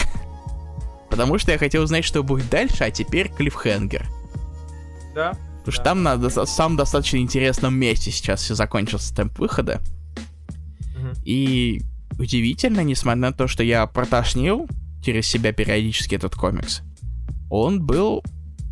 [1.09, 4.05] Потому что я хотел узнать, что будет дальше, а теперь клиффхенгер.
[5.15, 5.37] Да.
[5.59, 9.81] Потому что там на самом достаточно интересном месте сейчас все закончился темп выхода.
[11.23, 11.81] И
[12.19, 14.67] удивительно, несмотря на то, что я протошнил
[15.03, 16.81] через себя периодически этот комикс,
[17.49, 18.23] он был...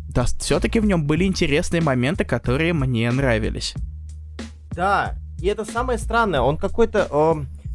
[0.08, 3.74] Да, все-таки в нем были интересные моменты, которые мне нравились.
[4.70, 7.08] Да, и это самое странное, он какой-то...
[7.10, 7.34] Э,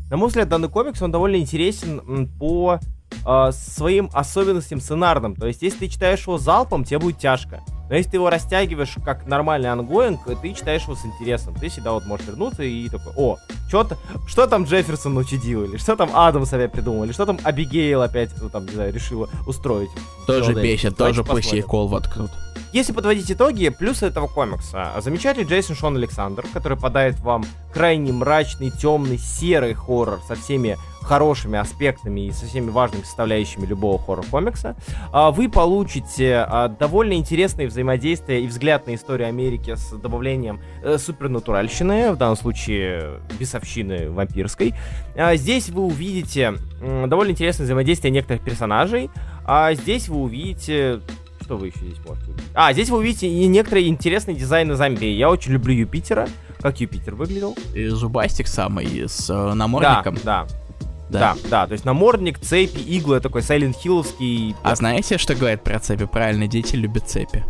[0.09, 2.79] на мой взгляд, данный комикс, он довольно интересен по
[3.25, 5.35] э, своим особенностям сценарным.
[5.35, 7.61] То есть, если ты читаешь его залпом, тебе будет тяжко.
[7.91, 11.53] Но если ты его растягиваешь как нормальный ongoing, ты читаешь его с интересом.
[11.53, 13.37] Ты всегда вот можешь вернуться и такой, о,
[13.67, 18.01] что-то, что там Джефферсон учудил, или что там Адамс опять придумал, или что там Абигейл
[18.01, 19.89] опять, ну, там, не знаю, решила устроить.
[20.25, 22.31] Тоже бесит, тоже пусть ей кол воткнут.
[22.71, 24.93] Если подводить итоги, плюсы этого комикса.
[25.01, 31.57] Замечательный Джейсон Шон Александр, который подает вам крайне мрачный, темный, серый хоррор со всеми хорошими
[31.57, 34.75] аспектами и со всеми важными составляющими любого хоррор-комикса,
[35.11, 40.97] а, вы получите а, довольно интересные взаимодействия и взгляд на историю Америки с добавлением э,
[40.97, 44.73] супернатуральщины, в данном случае бесовщины вампирской.
[45.15, 46.53] А, здесь вы увидите
[47.07, 49.09] довольно интересное взаимодействие некоторых персонажей,
[49.45, 51.01] а здесь вы увидите
[51.41, 52.45] что вы еще здесь можете увидеть?
[52.53, 55.05] А, здесь вы увидите и некоторые интересные дизайны зомби.
[55.05, 56.29] Я очень люблю Юпитера.
[56.61, 57.57] Как Юпитер выглядел?
[57.73, 60.15] И зубастик самый, с э, намордником.
[60.23, 60.60] Да, да.
[61.11, 61.35] Да.
[61.43, 64.55] да, да, то есть намордник, цепи, иглы, такой Silent Hillовский.
[64.63, 66.05] А знаете, что говорят про цепи?
[66.05, 67.43] Правильно, дети любят цепи.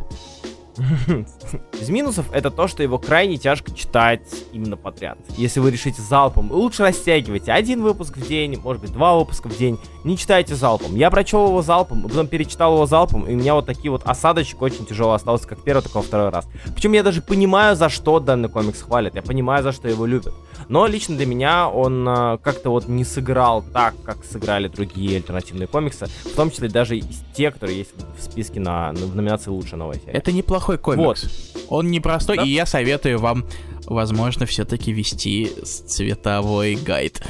[1.79, 4.21] Из минусов это то, что его крайне тяжко читать
[4.53, 5.17] именно подряд.
[5.37, 9.57] Если вы решите залпом, лучше растягивайте один выпуск в день, может быть два выпуска в
[9.57, 10.95] день, не читайте залпом.
[10.95, 14.61] Я прочел его залпом, потом перечитал его залпом, и у меня вот такие вот осадочек
[14.61, 16.47] очень тяжело остался, как первый, так и второй раз.
[16.73, 20.33] Причем я даже понимаю, за что данный комикс хвалят, я понимаю, за что его любят.
[20.71, 25.67] Но лично для меня он э, как-то вот не сыграл так, как сыграли другие альтернативные
[25.67, 29.49] комиксы, в том числе даже из те, которые есть в списке на, на в номинации
[29.49, 30.13] лучшая новая серия.
[30.13, 31.01] Это неплохой комикс.
[31.03, 31.65] Вот.
[31.67, 32.43] Он непростой, да?
[32.43, 33.43] и я советую вам,
[33.85, 37.21] возможно, все-таки вести цветовой гайд.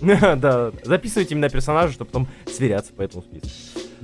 [0.00, 3.48] Да, записывайте имена персонажа, чтобы потом сверяться по этому списку.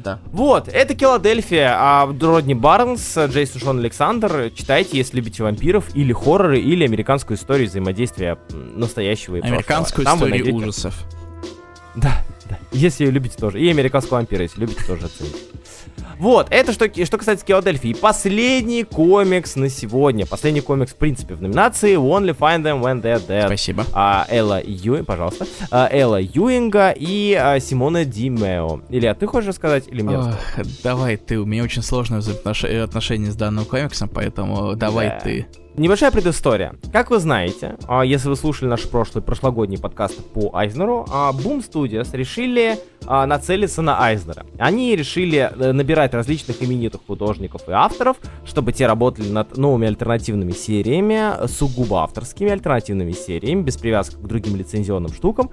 [0.02, 0.18] Да.
[0.32, 4.50] Вот, это Филадельфия, а Родни Барнс, Джейсон Шон Александр.
[4.54, 10.30] Читайте, если любите вампиров, или хорроры, или американскую историю взаимодействия настоящего и Американскую прошлого.
[10.30, 10.94] историю ужасов.
[11.96, 12.58] Да, да.
[12.72, 13.60] Если любите тоже.
[13.60, 15.36] И американского вампира, если любите, тоже оцените.
[16.18, 17.94] Вот, это что, что касается Филадельфии.
[17.94, 20.26] Последний комикс на сегодня.
[20.26, 23.46] Последний комикс, в принципе, в номинации Only Find Them When They're Dead.
[23.46, 23.84] Спасибо.
[23.92, 25.46] А, Элла Ю, пожалуйста.
[25.70, 28.80] А, Элла Юинга и а, Симона Ди Мео.
[28.88, 30.18] Илья, ты хочешь сказать или мне?
[30.18, 30.34] Ох,
[30.82, 35.20] давай ты, у меня очень сложное отношение с данным комиксом, поэтому давай да.
[35.20, 35.46] ты.
[35.76, 36.74] Небольшая предыстория.
[36.92, 41.64] Как вы знаете, а, если вы слушали наш прошлый, прошлогодний подкаст по Айзнеру, а, Boom
[41.64, 44.44] Studios решили а, нацелиться на Айзнера.
[44.58, 50.50] Они решили э, набирать различных именитых художников и авторов, чтобы те работали над новыми альтернативными
[50.50, 55.50] сериями, сугубо авторскими альтернативными сериями, без привязки к другим лицензионным штукам,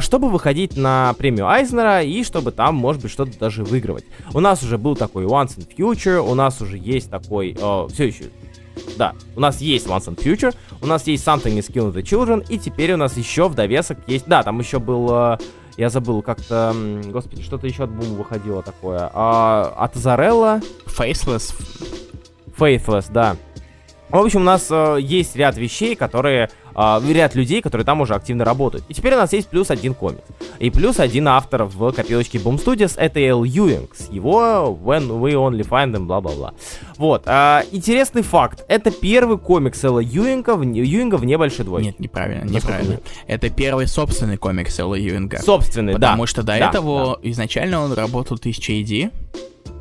[0.00, 4.04] чтобы выходить на премию Айзнера и чтобы там, может быть, что-то даже выигрывать.
[4.34, 8.24] У нас уже был такой Once in Future, у нас уже есть такой, все еще
[8.96, 12.44] да, у нас есть Once and Future, у нас есть Something is Killing the Children,
[12.48, 14.26] и теперь у нас еще в довесок есть...
[14.26, 15.08] Да, там еще был...
[15.10, 15.38] Э,
[15.76, 16.74] я забыл, как-то...
[17.06, 19.10] Господи, что-то еще от Бума выходило такое.
[19.12, 20.60] А, от Зарелла...
[20.86, 21.54] Faceless.
[22.58, 23.36] Faithless, да.
[24.10, 28.14] В общем, у нас э, есть ряд вещей, которые э, ряд людей, которые там уже
[28.14, 28.84] активно работают.
[28.88, 30.22] И теперь у нас есть плюс один комикс.
[30.58, 35.32] И плюс один автор в копилочке Boom Studios, это Эл Юинг, с его When We
[35.32, 36.54] Only Find Them, бла-бла-бла.
[36.96, 41.88] Вот, э, интересный факт, это первый комикс Элла Юинга, в, Юинга в небольшой двойке.
[41.88, 42.92] Нет, неправильно, неправильно.
[42.92, 43.02] Нет?
[43.26, 45.38] Это первый собственный комикс Элла Юинга.
[45.38, 46.10] Собственный, потому да.
[46.10, 47.30] Потому что до да, этого да.
[47.30, 49.10] изначально он работал в 1000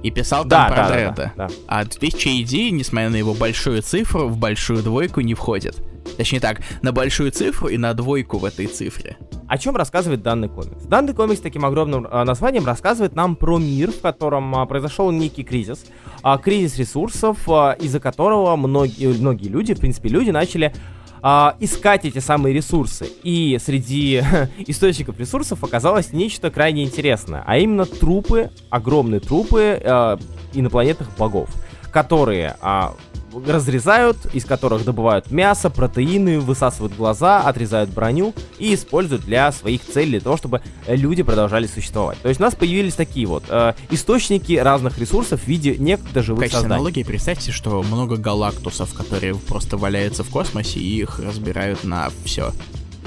[0.04, 1.34] и писал там да, про да, Дредда.
[1.36, 1.54] Да, да.
[1.68, 5.78] А 2000 ID, несмотря на его большую цифру, в большую двойку не входит.
[6.18, 9.18] Точнее так, на большую цифру и на двойку в этой цифре.
[9.48, 10.84] О чем рассказывает данный комикс?
[10.84, 15.44] Данный комикс таким огромным э, названием рассказывает нам про мир, в котором э, произошел некий
[15.44, 15.86] кризис.
[16.24, 20.74] Э, кризис ресурсов, э, из-за которого многие, многие люди, в принципе, люди начали
[21.22, 23.08] а, искать эти самые ресурсы.
[23.24, 24.24] И среди
[24.68, 30.20] источников ресурсов оказалось нечто крайне интересное, а именно трупы, огромные трупы а,
[30.54, 31.50] инопланетных богов,
[31.92, 32.96] которые а,
[33.34, 40.12] разрезают, из которых добывают мясо, протеины, высасывают глаза, отрезают броню и используют для своих целей,
[40.12, 42.18] для того, чтобы люди продолжали существовать.
[42.22, 46.48] То есть у нас появились такие вот э, источники разных ресурсов в виде некогда живых
[46.48, 46.76] в созданий.
[46.76, 52.52] аналогии представьте, что много галактусов, которые просто валяются в космосе и их разбирают на все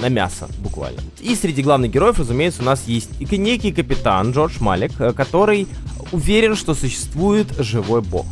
[0.01, 1.01] на мясо, буквально.
[1.21, 5.69] И среди главных героев, разумеется, у нас есть некий капитан Джордж Малик, э, который
[6.13, 8.27] уверен, что существует живой бог.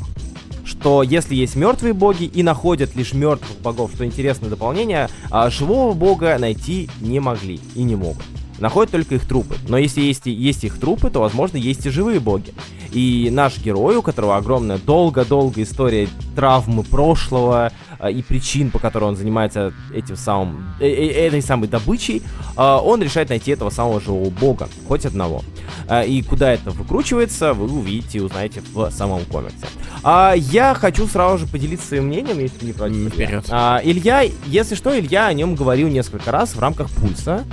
[0.71, 5.95] Что если есть мертвые боги и находят лишь мертвых богов, что интересное дополнение, а живого
[5.95, 8.23] бога найти не могли и не могут
[8.61, 9.57] находят только их трупы.
[9.69, 12.53] Но если есть, есть их трупы, то, возможно, есть и живые боги.
[12.93, 17.73] И наш герой, у которого огромная долго-долго история травмы прошлого,
[18.09, 22.23] и причин, по которым он занимается этим самым, э, э, этой самой добычей,
[22.57, 25.43] а, он решает найти этого самого живого бога, хоть одного.
[25.87, 29.67] А, и куда это выкручивается, вы увидите и узнаете в самом комиксе.
[30.03, 33.13] Я хочу сразу же поделиться своим мнением, если не против.
[33.13, 33.45] Вперед.
[33.49, 37.45] Илья, если что, Илья о нем говорил несколько раз в рамках пульса.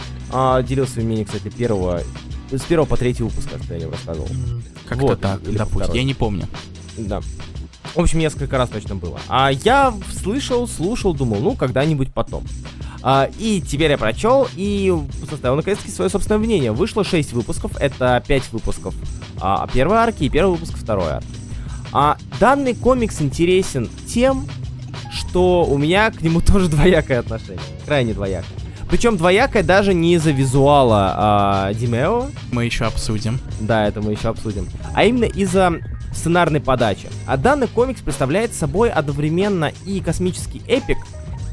[0.63, 2.01] Делился своим мнением, кстати, первого
[2.51, 4.29] с первого по третий выпуск, как я о нем рассказывал.
[4.87, 6.47] Как-то вот, так, допустим, я не помню.
[6.97, 7.21] Да.
[7.97, 9.19] В общем, несколько раз точно было.
[9.27, 9.91] А я
[10.21, 12.43] слышал, слушал, думал, ну, когда-нибудь потом.
[13.01, 14.93] А, и теперь я прочел и
[15.27, 16.71] составил наконец-таки свое собственное мнение.
[16.71, 18.93] Вышло 6 выпусков, это 5 выпусков
[19.41, 21.27] а, первой арки и первый выпуск второй арки.
[21.91, 24.47] А, данный комикс интересен тем,
[25.11, 27.59] что у меня к нему тоже двоякое отношение.
[27.87, 28.45] Крайне двоякое.
[28.91, 32.27] Причем двоякое даже не из-за визуала а, Димео.
[32.51, 33.39] Мы еще обсудим.
[33.59, 34.69] Да, это мы еще обсудим.
[34.93, 35.79] А именно из-за
[36.17, 37.07] сценарной подачи.
[37.25, 40.97] А данный комикс представляет собой одновременно и космический эпик,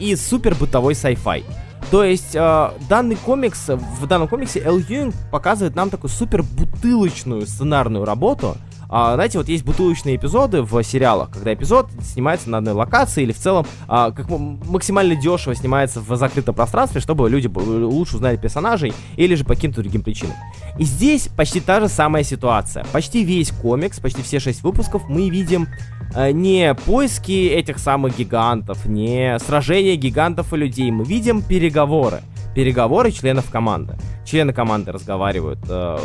[0.00, 1.44] и супер бытовой sci-fi.
[1.90, 7.46] То есть э, данный комикс, в данном комиксе Эл Юинг показывает нам такую супер бутылочную
[7.46, 8.56] сценарную работу,
[8.96, 13.32] а, знаете, вот есть бутылочные эпизоды в сериалах, когда эпизод снимается на одной локации или
[13.32, 18.94] в целом а, как максимально дешево снимается в закрытом пространстве, чтобы люди лучше узнали персонажей
[19.16, 20.36] или же по каким-то другим причинам.
[20.78, 22.86] И здесь почти та же самая ситуация.
[22.92, 25.66] Почти весь комикс, почти все шесть выпусков мы видим
[26.14, 32.20] а, не поиски этих самых гигантов, не сражения гигантов и людей, мы видим переговоры
[32.54, 33.96] переговоры членов команды.
[34.24, 35.98] Члены команды разговаривают э,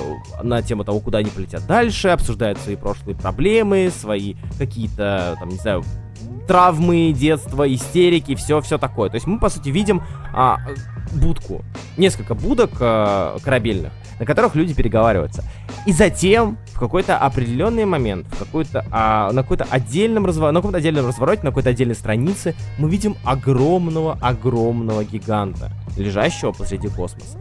[0.43, 5.57] на тему того, куда они полетят дальше, обсуждают свои прошлые проблемы, свои какие-то, там, не
[5.57, 5.83] знаю,
[6.47, 9.09] травмы детства, истерики, все, все такое.
[9.09, 10.01] То есть мы, по сути, видим
[10.33, 10.57] а,
[11.13, 11.63] будку,
[11.97, 15.43] несколько будок а, корабельных, на которых люди переговариваются.
[15.85, 20.77] И затем в какой-то определенный момент, в какой-то, а, на какой-то отдельном развороте, на каком-то
[20.79, 27.37] отдельном развороте, на какой-то отдельной странице мы видим огромного-огромного гиганта, лежащего посреди космоса.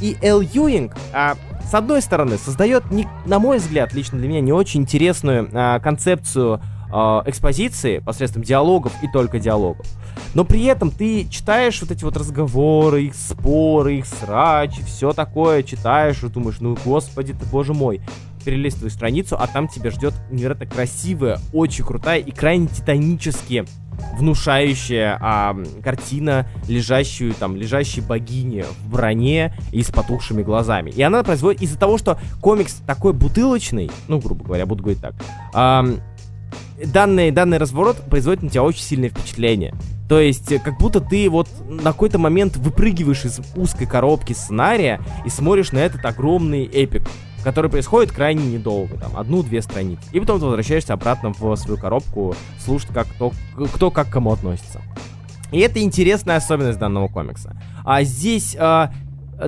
[0.00, 1.36] И Эл Юинг, а,
[1.68, 5.78] с одной стороны, создает, не, на мой взгляд, лично для меня не очень интересную а,
[5.78, 6.60] концепцию
[6.92, 9.86] а, экспозиции посредством диалогов и только диалогов.
[10.34, 15.62] Но при этом ты читаешь вот эти вот разговоры, их споры, их срачи, все такое
[15.62, 18.00] читаешь и думаешь, ну господи ты, боже мой.
[18.44, 23.66] Перелистываешь страницу, а там тебя ждет невероятно красивая, очень крутая и крайне титанически
[24.16, 30.90] внушающая а, картина лежащую там лежащей богини в броне и с потухшими глазами.
[30.90, 35.14] И она производит из-за того, что комикс такой бутылочный, ну грубо говоря, буду говорить так,
[35.54, 35.84] а,
[36.84, 39.74] данный данный разворот производит на тебя очень сильное впечатление.
[40.08, 45.30] То есть, как будто ты вот на какой-то момент выпрыгиваешь из узкой коробки сценария и
[45.30, 47.02] смотришь на этот огромный эпик,
[47.42, 50.02] который происходит крайне недолго, там, одну-две страницы.
[50.12, 53.32] И потом ты возвращаешься обратно в свою коробку, слушать, как кто,
[53.74, 54.80] кто как к кому относится.
[55.52, 57.56] И это интересная особенность данного комикса.
[57.84, 58.92] А здесь а,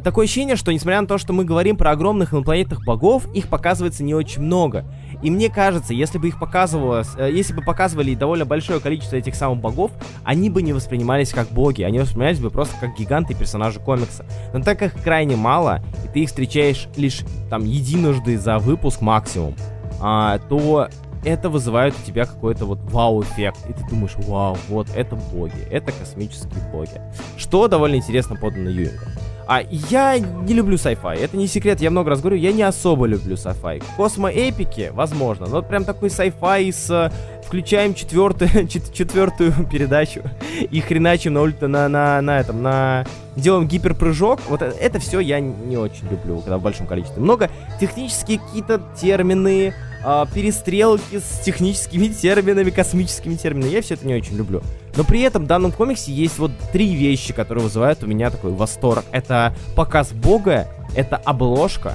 [0.03, 4.03] такое ощущение, что несмотря на то, что мы говорим про огромных инопланетных богов, их показывается
[4.03, 4.85] не очень много.
[5.23, 9.35] И мне кажется, если бы их показывалось, э, если бы показывали довольно большое количество этих
[9.35, 9.93] самых богов,
[10.25, 14.27] они бы не воспринимались как боги, они воспринимались бы просто как гиганты персонажи комикса.
[14.53, 19.01] Но так как их крайне мало, и ты их встречаешь лишь там единожды за выпуск
[19.01, 19.55] максимум,
[20.01, 20.89] а, то
[21.25, 23.59] это вызывает у тебя какой-то вот вау-эффект.
[23.69, 27.01] И ты думаешь, вау, вот это боги, это космические боги.
[27.37, 29.09] Что довольно интересно подано Юингом.
[29.47, 31.19] А я не люблю sci-fi.
[31.19, 33.83] Это не секрет, я много раз говорю, я не особо люблю sci-fi.
[33.97, 37.13] Космо-эпики, возможно, но вот прям такой sci-fi с
[37.53, 40.23] включаем четвертую, четвертую передачу
[40.59, 43.05] и хреначим на, ульта, на, на, на этом, на...
[43.37, 44.41] Делаем гиперпрыжок.
[44.49, 47.23] Вот это, это все я не очень люблю, когда в большом количестве.
[47.23, 49.75] Много технические какие-то термины,
[50.05, 53.71] э, перестрелки с техническими терминами, космическими терминами.
[53.71, 54.63] Я все это не очень люблю.
[54.97, 58.53] Но при этом в данном комиксе есть вот три вещи, которые вызывают у меня такой
[58.53, 59.05] восторг.
[59.11, 61.95] Это показ бога, это обложка,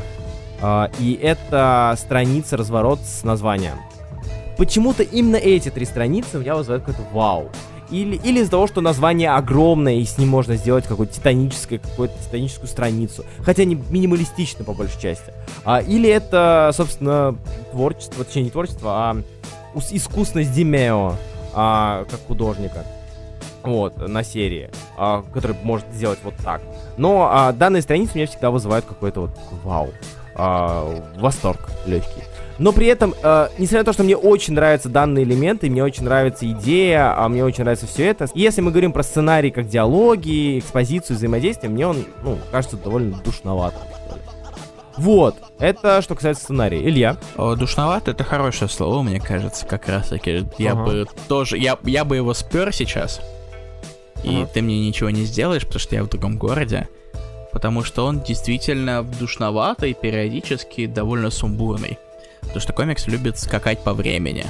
[0.61, 3.77] э, и это страница разворот с названием.
[4.57, 7.49] почему-то именно эти три страницы у меня вызывают какой-то вау.
[7.89, 12.15] Или, или из-за того, что название огромное, и с ним можно сделать какую-то титаническую, какую-то
[12.21, 13.23] титаническую страницу.
[13.39, 15.31] Хотя не минималистично, по большей части.
[15.63, 17.37] А, или это, собственно,
[17.71, 19.23] творчество, точнее не творчество, а
[19.91, 21.13] искусность Димео,
[21.53, 22.83] а, как художника.
[23.63, 26.61] Вот, на серии, а, который может сделать вот так.
[26.97, 29.31] Но а, данные страницы меня всегда вызывают какой-то вот
[29.63, 29.89] вау.
[30.35, 32.23] А, восторг легкий.
[32.59, 36.03] Но при этом, э, несмотря на то, что мне очень нравятся данные элементы, мне очень
[36.03, 38.27] нравится идея, а мне очень нравится все это.
[38.33, 43.81] Если мы говорим про сценарий как диалоги, экспозицию, взаимодействие, мне он, ну, кажется довольно душноватым.
[44.97, 46.81] Вот, это что касается сценария.
[46.87, 47.17] Илья?
[47.35, 50.45] О, душновато это хорошее слово, мне кажется, как раз таки.
[50.57, 50.83] Я ага.
[50.83, 53.21] бы тоже, я, я бы его спер сейчас.
[54.23, 54.49] И ага.
[54.53, 56.87] ты мне ничего не сделаешь, потому что я в другом городе.
[57.51, 61.97] Потому что он действительно душноватый, периодически довольно сумбурный.
[62.41, 64.45] Потому что комикс любит скакать по времени.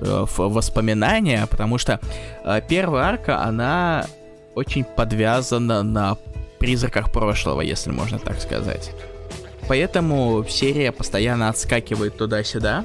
[0.00, 2.00] Э, в воспоминания, потому что
[2.44, 4.06] э, первая арка, она
[4.54, 6.16] очень подвязана на
[6.58, 8.92] призраках прошлого, если можно так сказать.
[9.68, 12.84] Поэтому серия постоянно отскакивает туда-сюда.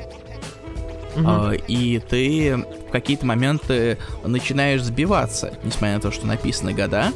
[1.16, 1.64] Mm-hmm.
[1.68, 2.58] И ты
[2.88, 7.14] в какие-то моменты начинаешь сбиваться, несмотря на то, что написаны года.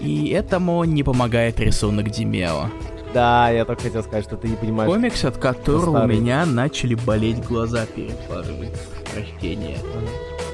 [0.00, 2.66] И этому не помогает рисунок Димео.
[3.12, 4.90] Да, я только хотел сказать, что ты не понимаешь.
[4.92, 8.70] Комикс, от которого у меня начали болеть глаза перед парой
[9.12, 9.78] прочтения.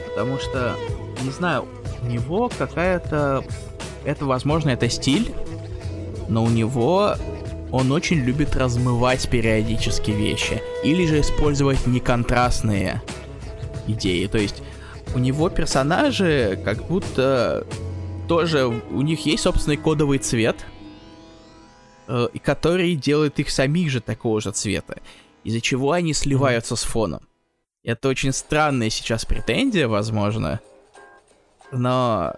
[0.09, 0.75] Потому что,
[1.23, 1.67] не знаю,
[2.03, 3.45] у него какая-то...
[4.05, 5.35] Это, возможно, это стиль,
[6.29, 7.17] но у него
[7.77, 10.63] он очень любит размывать периодически вещи.
[10.83, 13.03] Или же использовать неконтрастные
[13.87, 14.27] идеи.
[14.27, 14.63] То есть
[15.15, 17.67] у него персонажи как будто
[18.29, 18.67] тоже...
[18.67, 20.57] У них есть собственный кодовый цвет—
[22.09, 24.99] э, который делает их самих же такого же цвета,
[25.45, 26.79] из-за чего они сливаются mm-hmm.
[26.79, 27.29] с фоном.
[27.83, 30.61] Это очень странная сейчас претензия, возможно,
[31.71, 32.35] но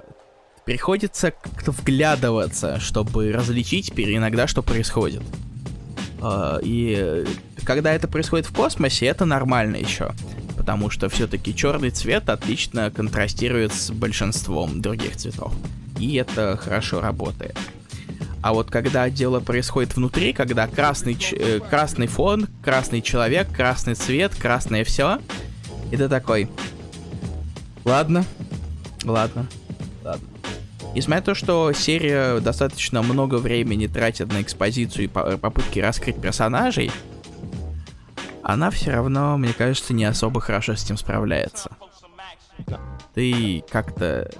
[0.68, 5.22] приходится как-то вглядываться, чтобы различить иногда, что происходит.
[6.18, 7.24] Uh, и
[7.64, 10.12] когда это происходит в космосе, это нормально еще.
[10.58, 15.54] Потому что все-таки черный цвет отлично контрастирует с большинством других цветов.
[15.98, 17.56] И это хорошо работает.
[18.42, 24.34] А вот когда дело происходит внутри, когда красный, э, красный фон, красный человек, красный цвет,
[24.34, 25.18] красное все,
[25.96, 26.50] ты такой,
[27.86, 28.22] ладно,
[29.04, 29.46] ладно.
[30.94, 36.90] Несмотря на то, что серия достаточно много времени тратит на экспозицию и попытки раскрыть персонажей,
[38.42, 41.70] она все равно, мне кажется, не особо хорошо с этим справляется.
[43.14, 44.30] Ты как-то,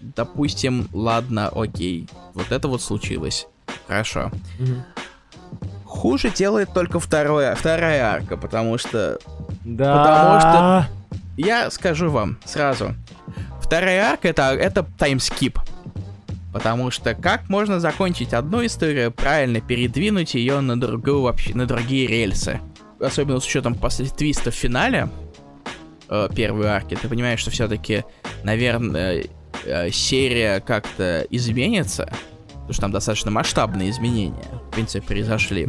[0.00, 3.46] допустим, ладно, окей, вот это вот случилось.
[3.86, 4.30] Хорошо.
[4.58, 4.74] Угу.
[5.84, 9.18] Хуже делает только второе, вторая арка, потому что...
[9.64, 9.96] Да.
[9.96, 10.88] Потому что...
[11.36, 12.94] Я скажу вам сразу.
[13.60, 15.58] Вторая арка это, это таймскип.
[16.52, 22.06] Потому что как можно закончить одну историю, правильно передвинуть ее на другую вообще, на другие
[22.06, 22.60] рельсы?
[23.00, 25.08] Особенно с учетом после твиста в финале
[26.08, 28.04] э, первой арки, ты понимаешь, что все-таки,
[28.42, 29.26] наверное,
[29.64, 32.10] э, серия как-то изменится,
[32.50, 35.68] потому что там достаточно масштабные изменения, в принципе, произошли.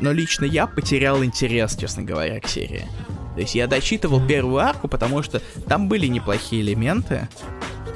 [0.00, 2.86] Но лично я потерял интерес, честно говоря, к серии.
[3.34, 7.28] То есть я дочитывал первую арку, потому что там были неплохие элементы.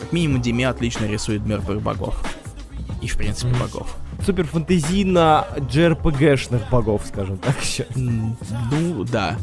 [0.05, 2.15] Как минимум, Диме отлично рисует мертвых богов.
[3.01, 3.97] И, в принципе, богов.
[4.25, 7.87] Супер фантазийно JRPG-шных богов, скажем так, еще.
[7.95, 9.37] Ну, да.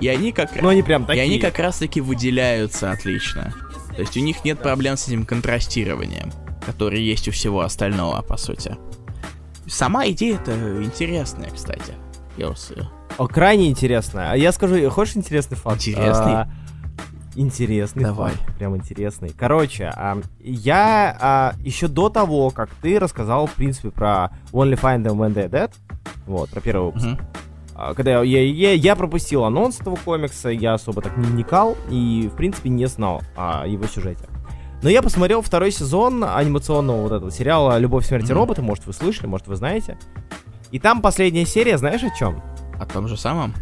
[0.00, 1.24] И они как Но они прям такие.
[1.24, 3.54] И они как раз таки выделяются отлично.
[3.94, 6.32] То есть у них нет проблем с этим контрастированием
[6.66, 8.76] который есть у всего остального, по сути.
[9.68, 11.94] Сама идея-то интересная, кстати.
[12.36, 12.88] Йосы.
[13.16, 14.32] О, крайне интересная.
[14.32, 15.76] А я скажу, хочешь интересный факт?
[15.86, 16.34] Интересный?
[16.34, 16.50] А,
[17.36, 18.32] интересный Давай.
[18.32, 18.56] факт.
[18.58, 19.30] Прям интересный.
[19.36, 25.04] Короче, а, я а, еще до того, как ты рассказал, в принципе, про Only Find
[25.04, 25.72] Them When They're Dead,
[26.26, 27.24] вот, про первый выпуск, mm-hmm.
[27.78, 32.30] А, когда я, я, я, пропустил анонс этого комикса, я особо так не вникал и,
[32.32, 34.24] в принципе, не знал о его сюжете.
[34.82, 38.34] Но я посмотрел второй сезон анимационного вот этого сериала «Любовь, смерти, mm-hmm.
[38.34, 38.62] роботы».
[38.62, 39.98] Может, вы слышали, может, вы знаете.
[40.70, 42.42] И там последняя серия, знаешь о чем?
[42.80, 43.54] О том же самом?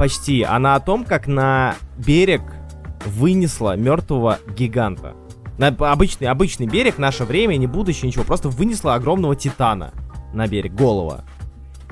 [0.00, 0.44] Почти.
[0.44, 2.40] Она о том, как на берег
[3.04, 5.14] вынесла мертвого гиганта.
[5.58, 8.24] На обычный, обычный берег, наше время, не будущее, ничего.
[8.24, 9.92] Просто вынесла огромного титана
[10.32, 11.26] на берег, голова.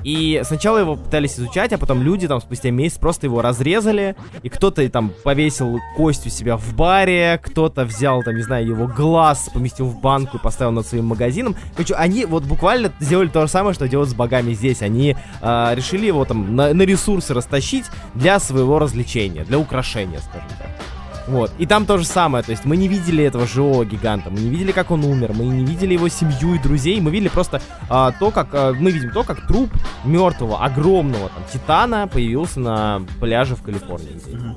[0.03, 4.49] И сначала его пытались изучать, а потом люди там спустя месяц просто его разрезали, и
[4.49, 9.49] кто-то там повесил кость у себя в баре, кто-то взял там, не знаю, его глаз,
[9.53, 11.55] поместил в банку и поставил над своим магазином.
[11.75, 14.81] Короче, они вот буквально сделали то же самое, что делают с богами здесь.
[14.81, 17.85] Они э, решили его там на, на ресурсы растащить
[18.15, 20.98] для своего развлечения, для украшения, скажем так.
[21.29, 21.51] Вот.
[21.59, 24.49] И там то же самое, то есть мы не видели этого живого гиганта, мы не
[24.49, 28.11] видели, как он умер, мы не видели его семью и друзей, мы видели просто а,
[28.11, 29.69] то, как а, мы видим то, как труп
[30.03, 34.13] мертвого, огромного там титана появился на пляже в Калифорнии.
[34.13, 34.55] Mm-hmm.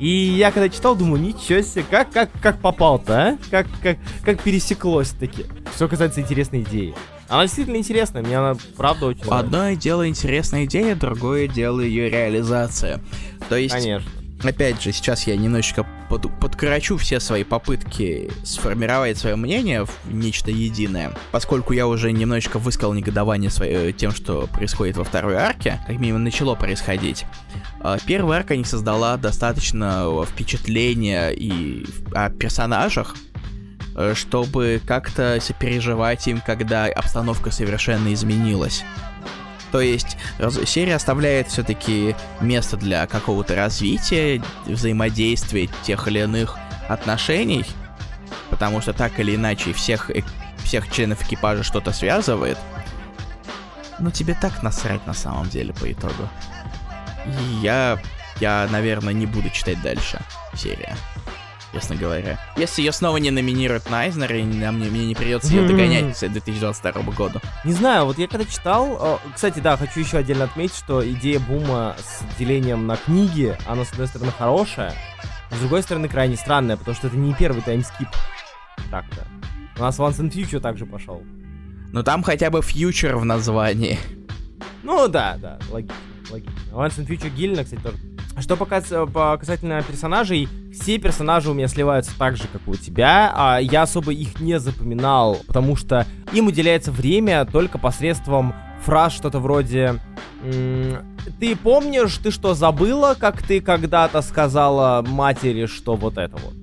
[0.00, 3.38] И я когда читал, думаю, ничего себе, как, как, как попал-то, а?
[3.50, 5.46] Как, как, как пересеклось таки.
[5.74, 6.94] Что касается интересной идеи.
[7.28, 9.82] Она действительно интересная, мне она правда очень Одно нравится.
[9.82, 13.00] дело интересная идея, другое дело ее реализация.
[13.48, 13.74] То есть...
[13.74, 19.90] Конечно опять же, сейчас я немножечко под, подкорочу все свои попытки сформировать свое мнение в
[20.06, 25.80] нечто единое, поскольку я уже немножечко высказал негодование свое, тем, что происходит во второй арке,
[25.86, 27.24] как минимум начало происходить.
[27.80, 33.16] А, первая арка не создала достаточно впечатления и о персонажах,
[33.96, 38.84] э, чтобы как-то сопереживать им, когда обстановка совершенно изменилась.
[39.70, 40.16] То есть
[40.66, 46.56] серия оставляет все-таки место для какого-то развития, взаимодействия тех или иных
[46.88, 47.64] отношений,
[48.50, 50.22] потому что так или иначе всех, э,
[50.64, 52.58] всех членов экипажа что-то связывает.
[53.98, 56.28] Но тебе так насрать на самом деле по итогу.
[57.60, 58.00] Я,
[58.40, 60.20] я, наверное, не буду читать дальше
[60.54, 60.96] серия
[61.72, 62.38] честно говоря.
[62.56, 66.20] Если ее снова не номинируют на Айзнер, и мне, мне не придется ее догонять с
[66.20, 67.40] 2022 года.
[67.64, 69.20] Не знаю, вот я когда читал...
[69.34, 73.92] Кстати, да, хочу еще отдельно отметить, что идея Бума с делением на книги, она, с
[73.92, 74.94] одной стороны, хорошая,
[75.50, 78.08] а с другой стороны, крайне странная, потому что это не первый таймскип.
[78.90, 79.26] Так-то.
[79.76, 81.22] У нас Once and Future также пошел.
[81.92, 83.98] Но там хотя бы Future в названии.
[84.82, 85.96] Ну да, да, логично,
[86.30, 86.54] логично.
[86.72, 87.96] Once and Future Гильна, кстати, тоже
[88.40, 93.32] что по касательно персонажей, все персонажи у меня сливаются так же, как у тебя.
[93.34, 98.54] А я особо их не запоминал, потому что им уделяется время только посредством
[98.84, 100.00] фраз что-то вроде
[101.40, 106.54] «Ты помнишь, ты что, забыла, как ты когда-то сказала матери, что вот это вот?»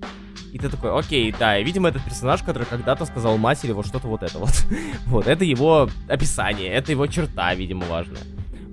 [0.53, 4.07] И ты такой, окей, да, и, видимо, этот персонаж, который когда-то сказал матери вот что-то
[4.07, 4.65] вот это вот.
[5.05, 8.21] вот, это его описание, это его черта, видимо, важная.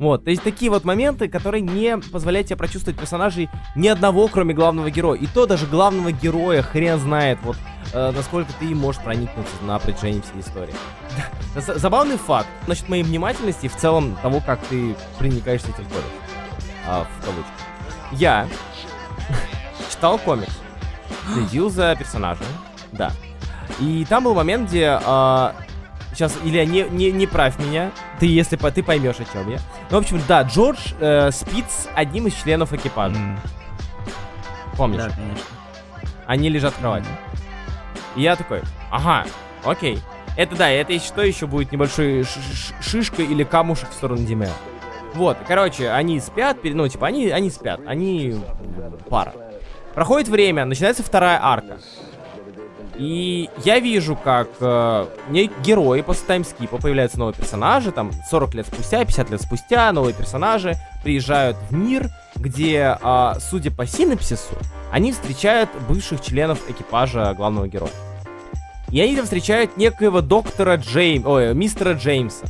[0.03, 4.53] Вот, то есть такие вот моменты, которые не позволяют тебе прочувствовать персонажей ни одного, кроме
[4.53, 5.17] главного героя.
[5.17, 7.57] И то даже главного героя хрен знает, вот,
[7.93, 10.75] э, насколько ты можешь проникнуться на протяжении всей истории.
[11.55, 16.11] Забавный факт насчет моей внимательности в целом того, как ты проникаешься этим колледж.
[16.85, 17.53] А, в кавычках.
[18.11, 18.49] Я
[19.89, 20.59] читал комикс,
[21.33, 22.47] следил за персонажем,
[22.91, 23.13] да.
[23.79, 25.53] И там был момент, где э,
[26.13, 27.91] Сейчас, Илья, не, не, не правь меня.
[28.21, 29.59] Ты, если по, ты поймешь, о чем я.
[29.91, 33.17] Ну, в общем, да, Джордж э, спит с одним из членов экипажа.
[33.17, 33.39] Mm.
[34.77, 35.03] Помнишь?
[35.03, 35.45] Да, конечно.
[36.27, 37.07] Они лежат в кровати.
[38.15, 38.61] И я такой,
[38.91, 39.27] ага,
[39.65, 39.99] окей.
[40.37, 42.25] Это да, это что еще будет небольшой
[42.81, 44.49] шишка или камушек в сторону Диме.
[45.15, 48.41] Вот, короче, они спят, ну, типа, они, они спят, они
[49.11, 49.35] пара.
[49.95, 51.79] Проходит время, начинается вторая арка.
[52.97, 55.07] И я вижу, как э,
[55.63, 60.75] герои после таймскипа появляются новые персонажи, там 40 лет спустя, 50 лет спустя новые персонажи
[61.03, 64.55] приезжают в мир, где, э, судя по синапсису,
[64.91, 67.93] они встречают бывших членов экипажа главного героя.
[68.91, 71.27] И они там встречают некоего доктора Джейм...
[71.27, 72.47] Ой, мистера Джеймса.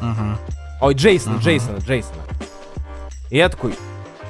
[0.00, 0.36] Uh-huh.
[0.80, 1.42] Ой, Джейсона, uh-huh.
[1.42, 2.22] Джейсона, Джейсона.
[3.30, 3.74] И я такой,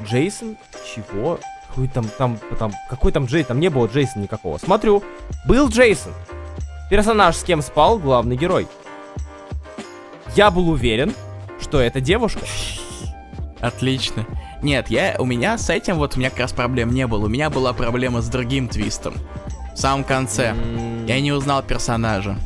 [0.07, 0.57] Джейсон?
[0.95, 1.39] Чего?
[1.77, 4.57] Какой там, там, там, какой там Джей, там не было Джейсона никакого.
[4.57, 5.05] Смотрю,
[5.47, 6.13] был Джейсон.
[6.89, 8.67] Персонаж, с кем спал главный герой.
[10.35, 11.13] Я был уверен,
[11.61, 12.41] что это девушка.
[13.61, 14.25] Отлично.
[14.63, 17.27] Нет, я, у меня с этим вот у меня как раз проблем не было.
[17.27, 19.15] У меня была проблема с другим твистом.
[19.75, 20.55] В самом конце.
[20.55, 21.07] Mm.
[21.07, 22.39] Я не узнал персонажа.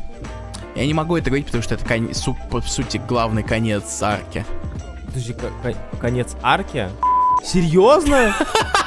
[0.75, 2.13] Я не могу это говорить, потому что это кон...
[2.13, 2.35] су...
[2.49, 4.45] по сути главный конец арки.
[5.05, 5.35] Подожди,
[6.01, 6.89] конец арки?
[7.45, 8.35] Серьезно?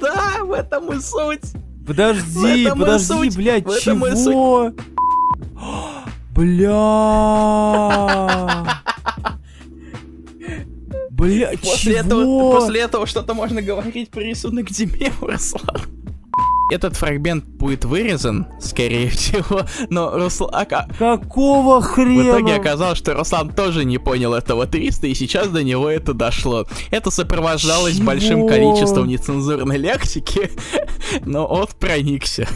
[0.00, 1.52] Да, в этом и суть.
[1.86, 4.72] Подожди, подожди, блядь, чего?
[6.34, 6.76] Бля.
[11.10, 12.00] Бля, после чего?
[12.00, 15.95] Этого, после этого что-то можно говорить про рисунок Диме, Руслан.
[16.68, 20.50] Этот фрагмент будет вырезан, скорее всего, но Руслан...
[20.52, 20.64] А,
[20.98, 22.22] Какого хрена?
[22.22, 26.12] В итоге оказалось, что Руслан тоже не понял этого 300, и сейчас до него это
[26.12, 26.66] дошло.
[26.90, 28.06] Это сопровождалось Чего?
[28.06, 30.50] большим количеством нецензурной лексики,
[31.24, 32.48] но он проникся.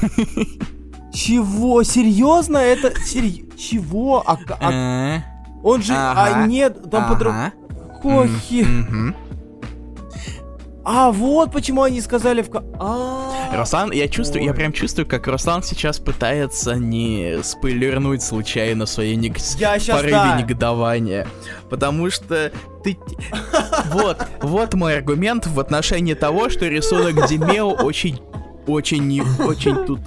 [1.13, 1.83] Чего?
[1.85, 2.59] Серьезно?
[2.59, 2.93] Это...
[3.01, 3.45] Серь...
[3.57, 4.25] Чего?
[4.27, 4.39] А...
[4.61, 5.23] а...
[5.63, 5.93] Он же...
[5.93, 6.43] Ага.
[6.43, 7.13] А нет, там.
[7.13, 7.53] Ага.
[8.03, 8.65] Кохи.
[8.65, 9.15] Мгм.
[10.93, 12.49] А вот почему они сказали в...
[12.81, 13.57] А.
[13.57, 19.37] Руслан, я чувствую, я прям чувствую, как Руслан сейчас пытается не спойлернуть случайно свои нег...
[19.95, 21.29] Порыве негодования.
[21.69, 22.51] Потому что
[22.83, 22.99] ты...
[23.93, 28.19] Вот, вот мой аргумент в отношении того, что рисунок Демео очень,
[28.67, 30.01] очень, очень тут...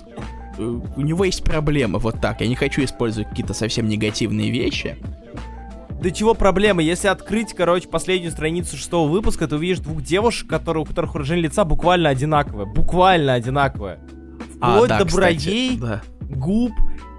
[0.58, 2.42] э, У него есть проблемы, вот так.
[2.42, 4.98] Я не хочу использовать какие-то совсем негативные вещи.
[6.04, 6.84] Да чего проблемы?
[6.84, 11.46] Если открыть, короче, последнюю страницу шестого выпуска, ты увидишь двух девушек, которые, у которых выражение
[11.46, 12.66] лица буквально одинаковое.
[12.66, 14.00] Буквально одинаковое.
[14.60, 16.02] А, Вплоть да, до бровей, да.
[16.20, 16.74] губ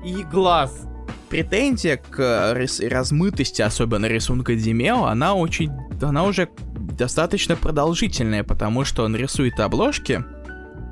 [0.04, 0.82] и глаз.
[1.30, 5.70] претензия к э, рис- размытости, особенно рисунка Демео, она очень,
[6.02, 10.22] она уже достаточно продолжительная, потому что он рисует обложки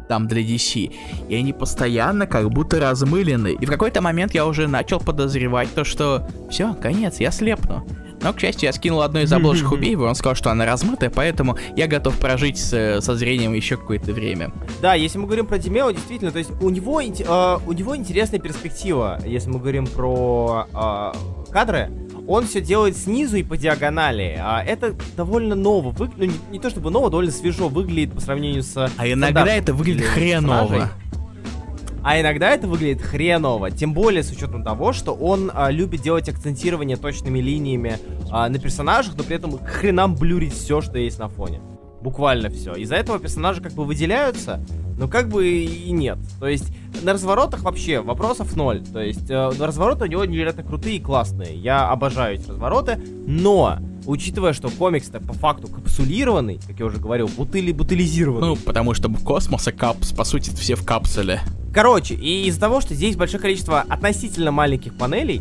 [0.08, 0.92] там для DC,
[1.28, 3.52] и они постоянно как будто размылены.
[3.60, 7.86] И в какой-то момент я уже начал подозревать то, что все, конец, я слепну.
[8.22, 11.56] Но, к счастью, я скинул одну из обложек Убеева, он сказал, что она размытая, поэтому
[11.76, 14.52] я готов прожить с- со зрением еще какое-то время.
[14.80, 18.38] Да, если мы говорим про Демео, действительно, то есть у него, э, у него интересная
[18.38, 21.90] перспектива, если мы говорим про э, кадры.
[22.28, 24.38] Он все делает снизу и по диагонали.
[24.40, 25.90] А это довольно ново.
[25.90, 26.10] Вы...
[26.16, 28.76] Ну, не, не то чтобы ново, довольно свежо выглядит по сравнению с...
[28.76, 30.68] А иногда это выглядит персонажей.
[30.68, 30.90] хреново.
[32.04, 36.28] А иногда это выглядит хреново, тем более с учетом того, что он а, любит делать
[36.28, 37.98] акцентирование точными линиями
[38.30, 41.60] а, на персонажах, но при этом хренам блюрить все, что есть на фоне.
[42.02, 42.74] Буквально все.
[42.74, 44.60] Из-за этого персонажи как бы выделяются,
[44.98, 46.18] но как бы и нет.
[46.40, 46.72] То есть
[47.02, 48.82] на разворотах вообще вопросов ноль.
[48.92, 51.56] То есть э, развороты у него невероятно крутые и классные.
[51.56, 57.28] Я обожаю эти развороты, но учитывая, что комикс-то по факту капсулированный, как я уже говорил,
[57.28, 58.48] бутыли бутылизированный.
[58.48, 61.40] Ну, потому что космос и капс, по сути, все в капсуле.
[61.72, 65.40] Короче, и из-за того, что здесь большое количество относительно маленьких панелей,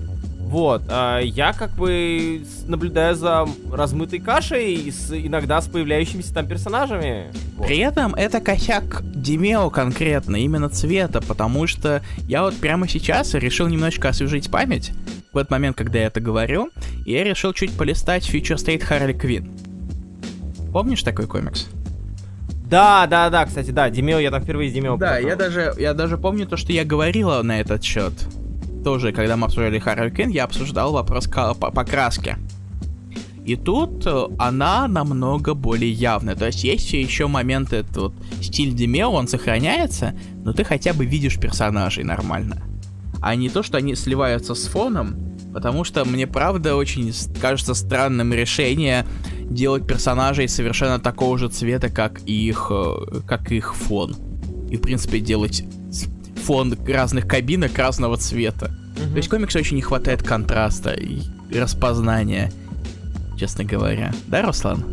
[0.52, 6.46] вот, а, я как бы наблюдаю за размытой кашей и с, иногда с появляющимися там
[6.46, 7.32] персонажами.
[7.56, 7.68] Вот.
[7.68, 13.70] При этом это косяк Демео конкретно, именно цвета, потому что я вот прямо сейчас решил
[13.70, 14.92] немножечко освежить память
[15.32, 16.70] в этот момент, когда я это говорю,
[17.06, 19.50] и я решил чуть полистать Future State Харли Квин.
[20.74, 21.70] Помнишь такой комикс?
[22.66, 25.94] Да, да, да, кстати, да, Демео, я там впервые с Демео Да, я даже, я
[25.94, 28.14] даже помню то, что я говорила на этот счет.
[28.84, 32.38] Тоже, когда мы обсуждали Харли Квин, я обсуждал вопрос покраски.
[33.46, 36.36] И тут э, она намного более явная.
[36.36, 40.14] То есть есть еще моменты, этот вот стиль Демео, он сохраняется,
[40.44, 42.62] но ты хотя бы видишь персонажей нормально.
[43.20, 45.16] А не то, что они сливаются с фоном,
[45.54, 49.06] потому что мне правда очень кажется странным решение
[49.42, 54.16] делать персонажей совершенно такого же цвета, как их, э, как их фон.
[54.70, 55.64] И, в принципе, делать
[56.42, 58.72] фон разных кабинок разного цвета.
[58.98, 59.12] Мгм.
[59.12, 61.22] То есть комиксу очень не хватает контраста и
[61.54, 62.52] распознания,
[63.38, 64.12] честно говоря.
[64.28, 64.84] Да, Руслан?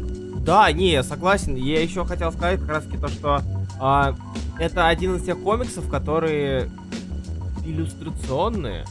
[0.45, 1.57] Да, не, я согласен.
[1.57, 3.43] Я еще хотел сказать как раз таки то, что
[3.81, 4.17] а,
[4.59, 6.71] это один из тех комиксов, которые
[7.65, 8.85] иллюстрационные.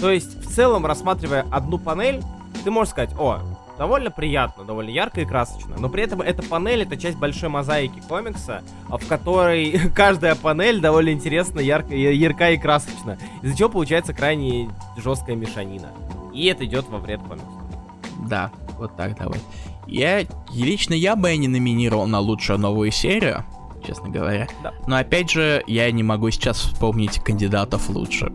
[0.00, 2.22] То есть, в целом, рассматривая одну панель,
[2.62, 5.76] ты можешь сказать, о, довольно приятно, довольно ярко и красочно.
[5.78, 11.10] Но при этом эта панель это часть большой мозаики комикса, в которой каждая панель довольно
[11.10, 13.18] интересно, ярко, ярка и красочна.
[13.42, 15.90] Из-за чего получается крайне жесткая мешанина.
[16.32, 17.46] И это идет во вред комиксу.
[18.28, 19.40] Да, вот так давай.
[19.86, 23.44] Я, лично я бы не номинировал на лучшую новую серию,
[23.86, 24.48] честно говоря.
[24.62, 24.72] Да.
[24.86, 28.32] Но опять же, я не могу сейчас вспомнить кандидатов лучше.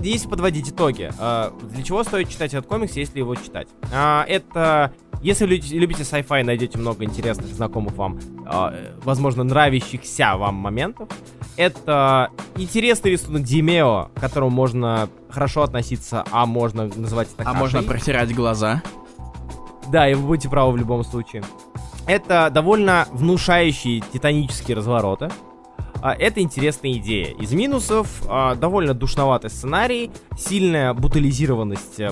[0.00, 3.68] Если подводить итоги, а, для чего стоит читать этот комикс, если его читать?
[3.92, 4.92] А, Это,
[5.22, 11.08] если любите, sci-fi, найдете много интересных, знакомых вам, а, возможно, нравящихся вам моментов.
[11.56, 17.78] Это интересный рисунок Димео, к которому можно хорошо относиться, а можно называть это А можно
[17.78, 17.90] кашей.
[17.90, 18.82] протирать глаза.
[19.90, 21.42] Да, и вы будете правы в любом случае.
[22.06, 25.30] Это довольно внушающие титанические развороты.
[26.02, 27.34] А, Это интересная идея.
[27.34, 32.10] Из минусов а, довольно душноватый сценарий, сильная бутализированность э,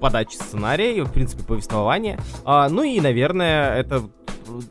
[0.00, 2.18] подачи сценария и, в принципе, повествования.
[2.44, 4.04] А, Ну и, наверное, это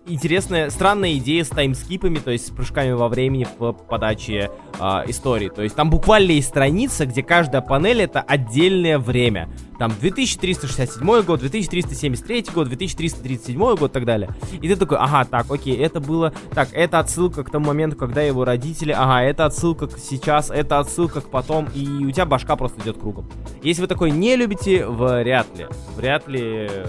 [0.06, 5.50] интересная, странная идея с таймскипами, то есть с прыжками во времени в подаче а, истории.
[5.50, 9.50] То есть там буквально есть страница, где каждая панель это отдельное время.
[9.80, 14.30] Там 2367 год, 2373 год, 2337 год и так далее.
[14.62, 16.32] И ты такой, ага, так, окей, это было...
[16.54, 18.92] Так, это отсылка к тому моменту, когда его родители...
[18.92, 23.00] Ага, это отсылка к сейчас, это отсылка к потом, и у тебя башка просто идет
[23.00, 23.28] кругом.
[23.64, 25.66] Если вы такой не любите, вряд ли.
[25.96, 26.68] Вряд ли...
[26.70, 26.86] э,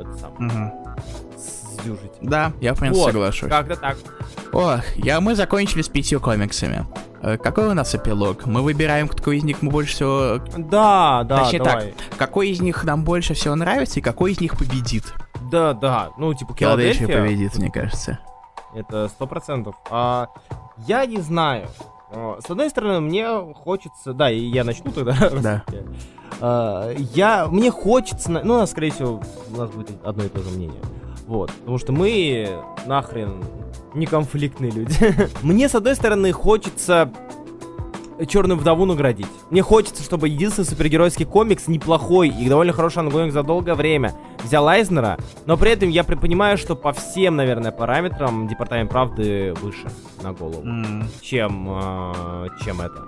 [0.00, 0.83] Это сам, Мгм.
[1.84, 2.14] Сдюжите.
[2.20, 3.48] Да, я в принципе Вот, соглашусь.
[3.48, 3.96] Как-то так.
[4.52, 6.86] Ох, я, мы закончили с пятью комиксами.
[7.22, 8.46] Э, какой у нас эпилог?
[8.46, 10.38] Мы выбираем, какой из них мы больше всего...
[10.56, 11.92] Да, да, Точнее давай.
[11.92, 15.12] так, какой из них нам больше всего нравится и какой из них победит?
[15.50, 16.10] Да, да.
[16.18, 18.18] Ну, типа, Филадельфия победит, мне кажется.
[18.74, 19.74] Это сто процентов.
[19.90, 20.28] А,
[20.86, 21.68] я не знаю.
[22.12, 24.12] С одной стороны, мне хочется...
[24.12, 25.14] Да, и я начну тогда.
[25.42, 25.64] Да.
[26.40, 27.46] А, Я...
[27.46, 28.30] Мне хочется...
[28.30, 29.20] Ну, скорее всего,
[29.52, 30.80] у нас будет одно и то же мнение.
[31.26, 31.50] Вот.
[31.52, 33.42] Потому что мы нахрен
[33.94, 34.94] не конфликтные люди.
[35.42, 37.10] Мне, с одной стороны, хочется
[38.28, 39.26] Черную вдову наградить.
[39.50, 44.14] Мне хочется, чтобы единственный супергеройский комикс неплохой и довольно хороший ongoing за долгое время
[44.44, 49.90] взял Айзнера, но при этом я понимаю, что по всем, наверное, параметрам Департамент Правды выше
[50.22, 53.02] на голову, М, чем, э, чем это.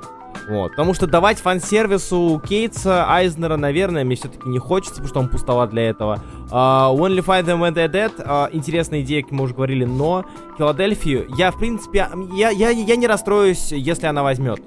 [0.49, 5.29] Вот, потому что давать фан-сервису Кейтса, Айзнера, наверное, мне все-таки не хочется, потому что он
[5.29, 6.21] пустоват для этого.
[6.51, 10.25] А, Only Find Them When They're Dead, а, интересная идея, как мы уже говорили, но
[10.59, 14.61] Филадельфию, я, в принципе, я, я, я не расстроюсь, если она возьмет.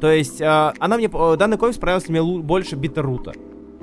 [0.00, 3.32] То есть, а, она мне, э, данный комикс понравился мне больше Битеррута.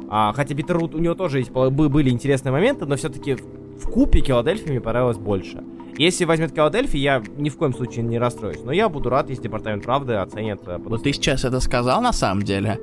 [0.10, 4.70] А, хотя Битеррут, у него тоже есть, были интересные моменты, но все-таки в купе Филадельфия
[4.70, 5.64] мне понравилось больше.
[5.98, 8.60] Если возьмет Филадельфию, я ни в коем случае не расстроюсь.
[8.64, 10.60] Но я буду рад, если Департамент Правды оценит.
[10.68, 12.80] э, по Вот ты сейчас это сказал на самом деле,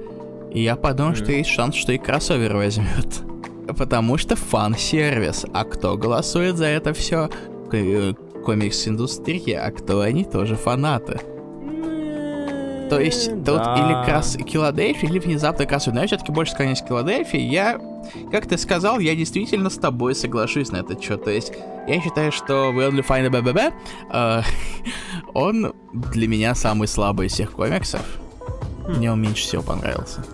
[0.53, 1.33] и я подумал, что Мгм.
[1.35, 3.23] есть шанс, что и кроссовер возьмет.
[3.79, 5.45] Потому что фан-сервис.
[5.53, 7.29] А кто голосует за это все?
[8.45, 11.21] Комикс-индустрия, а кто они тоже фанаты.
[12.91, 13.77] То есть тут Да.
[13.77, 15.95] или крас Филадельфия, или внезапно кроссовер.
[15.95, 17.41] Но я все-таки больше склоняюсь к Филадельфии.
[17.41, 17.81] Я,
[18.31, 21.25] как ты сказал, я действительно с тобой соглашусь на этот счет.
[21.25, 21.53] То есть
[21.87, 23.73] я считаю, что We Only Find a BBB,
[24.13, 24.43] э,
[25.35, 28.03] он для меня самый слабый из всех комиксов.
[28.87, 28.93] Хм.
[28.97, 30.25] Мне он меньше всего понравился.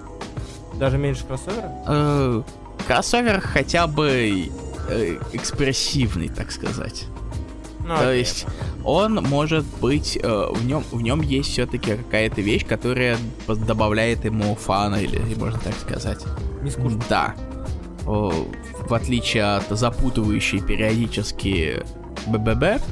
[0.74, 1.70] Даже меньше кроссовера?
[1.86, 2.42] Э,
[2.86, 4.50] кроссовер хотя бы
[4.88, 7.06] э, экспрессивный, так сказать.
[7.86, 8.46] Ну, То есть
[8.84, 14.56] он может быть э, в нем в нем есть все-таки какая-то вещь, которая добавляет ему
[14.56, 16.24] фана или можно так сказать.
[16.62, 17.00] Не скучно.
[17.08, 17.34] Да.
[18.04, 18.32] О,
[18.88, 21.84] в отличие от запутывающей периодически
[22.26, 22.82] БББ,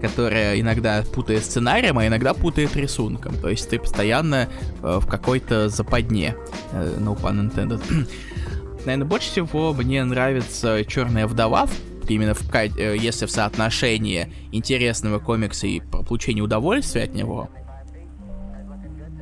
[0.00, 3.36] которая иногда путает сценарием, а иногда путает рисунком.
[3.38, 4.48] То есть ты постоянно
[4.82, 6.36] э, в какой-то западне.
[6.72, 7.82] Э, no pun intended.
[8.84, 11.66] Наверное, больше всего мне нравится Черная вдова,
[12.10, 17.50] именно в, э, если в соотношении интересного комикса и получения удовольствия от него.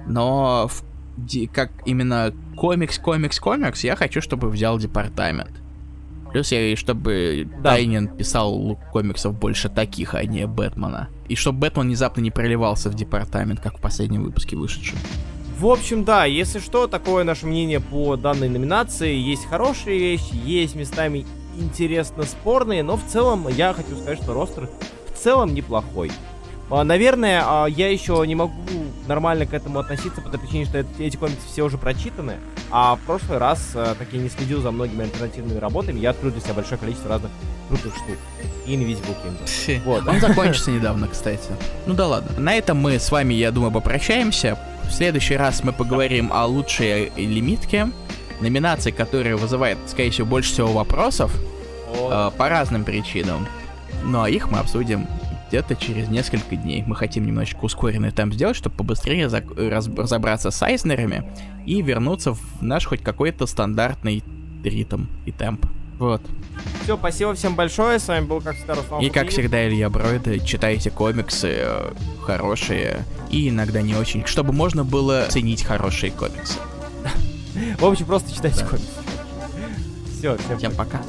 [0.07, 0.85] Но в
[1.53, 5.53] как именно комикс, комикс, комикс, я хочу, чтобы взял департамент.
[6.33, 7.71] Плюс я и чтобы Да.
[7.71, 11.09] Дайнин писал комиксов больше таких, а не Бэтмена.
[11.29, 14.99] И чтобы Бэтмен внезапно не проливался в департамент, как в последнем выпуске вышедшем.
[15.59, 19.15] В общем, да, если что, такое наше мнение по данной номинации.
[19.15, 21.25] Есть хорошие вещи, есть местами
[21.59, 24.69] интересно спорные, но в целом я хочу сказать, что ростер
[25.15, 26.11] в целом неплохой.
[26.71, 28.55] А, Наверное, а, я еще не могу
[29.07, 32.37] нормально к этому относиться по той причине, что эт- эти комиксы все уже прочитаны,
[32.71, 36.33] а в прошлый раз, а, как я не следил за многими альтернативными работами, я открыл
[36.33, 37.31] для себя большое количество разных
[37.69, 38.17] крутых штук.
[38.67, 39.83] И Invisible Kingdom.
[39.85, 40.09] Вот.
[40.09, 41.51] Он закончится недавно, кстати.
[41.87, 42.41] Ну да ладно.
[42.41, 44.59] На этом мы с вами, я думаю, попрощаемся.
[44.89, 47.89] В следующий раз мы поговорим о лучшей лимитке.
[48.45, 51.35] Номинации, которая вызывает, скорее всего, больше всего вопросов
[51.95, 53.47] э, по разным причинам.
[54.05, 55.07] Ну а их мы обсудим
[55.49, 56.85] где-то через несколько дней.
[56.87, 61.25] Мы хотим немножечко ускоренный темп сделать, чтобы побыстрее зак- раз- разобраться с Айзнерами
[61.65, 64.23] и вернуться в наш хоть какой-то стандартный
[64.63, 65.65] ритм и темп.
[65.99, 66.21] Вот.
[66.83, 67.99] Все, спасибо всем большое.
[68.01, 69.33] С вами был, как всегда, Руслан И как Фатеев.
[69.33, 71.93] всегда, Илья Бройда, читайте комиксы э,
[72.23, 76.59] хорошие и иногда не очень, чтобы можно было ценить хорошие комиксы.
[77.79, 78.89] В общем, просто читайте комиксы.
[80.19, 81.01] Все, всем Всем пока.